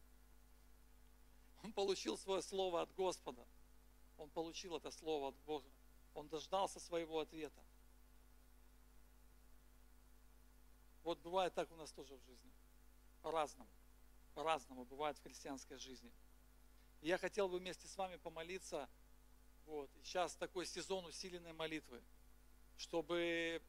[1.62, 3.46] Он получил свое слово от Господа–
[4.18, 5.68] он получил это слово от Бога.
[6.14, 7.62] Он дождался своего ответа.
[11.02, 12.52] Вот бывает так у нас тоже в жизни.
[13.22, 13.70] По-разному.
[14.36, 16.12] По-разному бывает в христианской жизни.
[17.00, 18.86] Я хотел бы вместе с вами помолиться.
[19.64, 19.90] Вот.
[20.04, 22.02] Сейчас такой сезон усиленной молитвы.
[22.76, 23.62] Чтобы,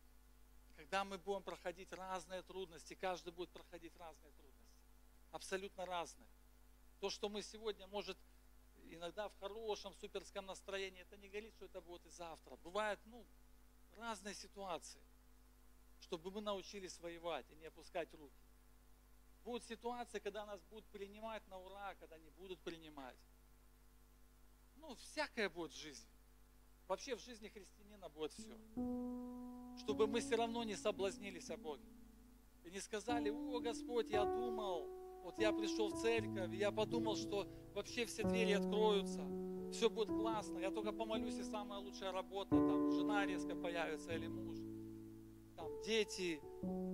[0.76, 4.76] когда мы будем проходить разные трудности, каждый будет проходить разные трудности.
[5.32, 6.28] Абсолютно разные.
[7.00, 8.18] То, что мы сегодня, может,
[8.90, 11.02] иногда в хорошем, суперском настроении.
[11.02, 12.58] Это не говорит, что это будет и завтра.
[12.58, 13.26] Бывают, ну,
[13.96, 15.02] разные ситуации,
[16.02, 18.47] чтобы мы научились воевать и не опускать руки.
[19.48, 23.16] Будут ситуации, когда нас будут принимать на ура, когда не будут принимать.
[24.76, 26.12] Ну, всякое будет в жизни.
[26.86, 28.58] Вообще в жизни христианина будет все.
[29.80, 31.88] Чтобы мы все равно не соблазнились о Боге.
[32.66, 34.86] И не сказали, о, Господь, я думал,
[35.24, 39.26] вот я пришел в церковь, я подумал, что вообще все двери откроются,
[39.72, 44.28] все будет классно, я только помолюсь, и самая лучшая работа, там, жена резко появится или
[44.28, 44.58] муж,
[45.56, 46.42] там, дети,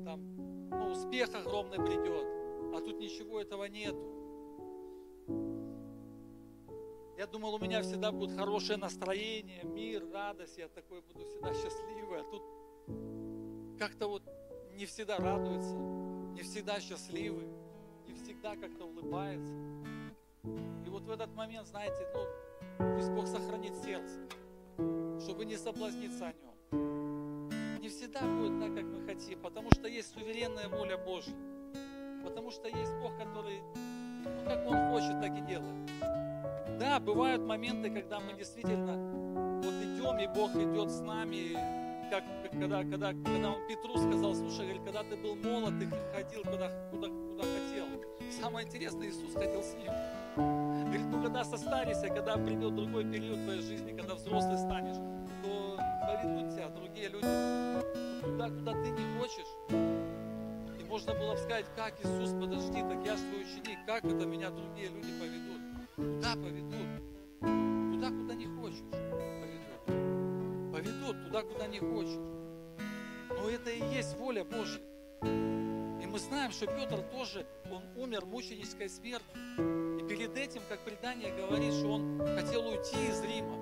[0.06, 2.43] там, ну, успех огромный придет,
[2.76, 4.10] а тут ничего этого нету.
[7.18, 12.20] Я думал, у меня всегда будет хорошее настроение, мир, радость, я такой буду всегда счастливый,
[12.20, 12.44] а тут
[13.80, 14.24] как-то вот
[14.76, 15.76] не всегда радуется,
[16.34, 17.54] не всегда счастливый
[18.44, 19.54] всегда как-то улыбается.
[20.86, 24.20] И вот в этот момент, знаете, ну, пусть Бог сохранит сердце,
[25.24, 27.80] чтобы не соблазниться о нем.
[27.80, 31.34] Не всегда будет так, как мы хотим, потому что есть суверенная воля Божья.
[32.24, 33.62] Потому что есть Бог, который,
[34.24, 35.76] ну, как Он хочет, так и делает.
[36.80, 38.98] Да, бывают моменты, когда мы действительно
[39.62, 41.54] вот идем, и Бог идет с нами,
[42.10, 46.44] как когда, когда, когда он Петру сказал, слушай, говорит, когда ты был молод, ты ходил
[46.44, 47.86] куда, куда, куда хотел.
[48.42, 49.92] Самое интересное, Иисус ходил с ним.
[50.36, 54.98] Говорит, ну когда состаришься, когда придет другой период твоей жизни, когда взрослый станешь,
[55.44, 57.28] то поведут тебя другие люди
[58.22, 59.93] туда, куда ты не хочешь.
[60.94, 64.52] Можно было бы сказать, как Иисус, подожди, так я же твой ученик, как это меня
[64.52, 65.62] другие люди поведут?
[65.96, 67.02] Куда поведут?
[67.40, 68.84] Туда, куда не хочешь.
[71.26, 72.20] туда, куда не хочешь.
[73.28, 74.80] Но это и есть воля Божья.
[75.24, 79.98] И мы знаем, что Петр тоже, он умер мученической смертью.
[80.00, 83.58] И перед этим, как предание говорит, что он хотел уйти из Рима,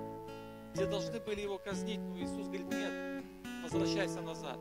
[0.74, 1.98] где должны были его казнить.
[1.98, 3.24] Но Иисус говорит, нет,
[3.62, 4.58] возвращайся назад.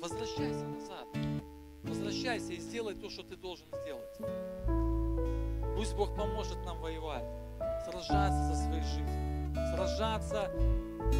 [0.00, 1.37] Возвращайся назад.
[1.88, 4.18] Возвращайся и сделай то, что ты должен сделать.
[5.76, 7.24] Пусть Бог поможет нам воевать,
[7.84, 10.50] сражаться за свои жизни, сражаться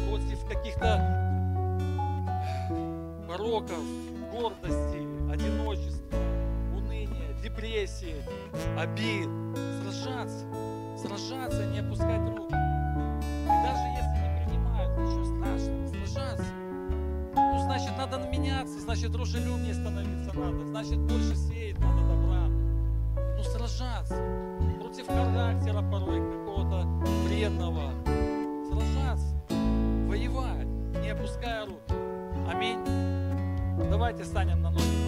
[0.07, 1.19] против каких-то
[3.27, 3.83] пороков,
[4.31, 6.17] гордости, одиночества,
[6.75, 8.23] уныния, депрессии,
[8.77, 9.29] обид.
[9.81, 10.45] Сражаться,
[11.01, 12.68] сражаться, не опускать руки.
[19.19, 22.47] Дружелюбнее становиться надо, значит, больше сеять надо добра.
[23.35, 24.15] Ну, сражаться
[24.79, 26.85] против характера порой какого-то
[27.25, 27.91] вредного.
[28.71, 29.35] Сражаться,
[30.07, 30.67] воевать,
[31.01, 31.93] не опуская руки.
[32.49, 32.79] Аминь.
[33.89, 34.98] Давайте станем на ноги.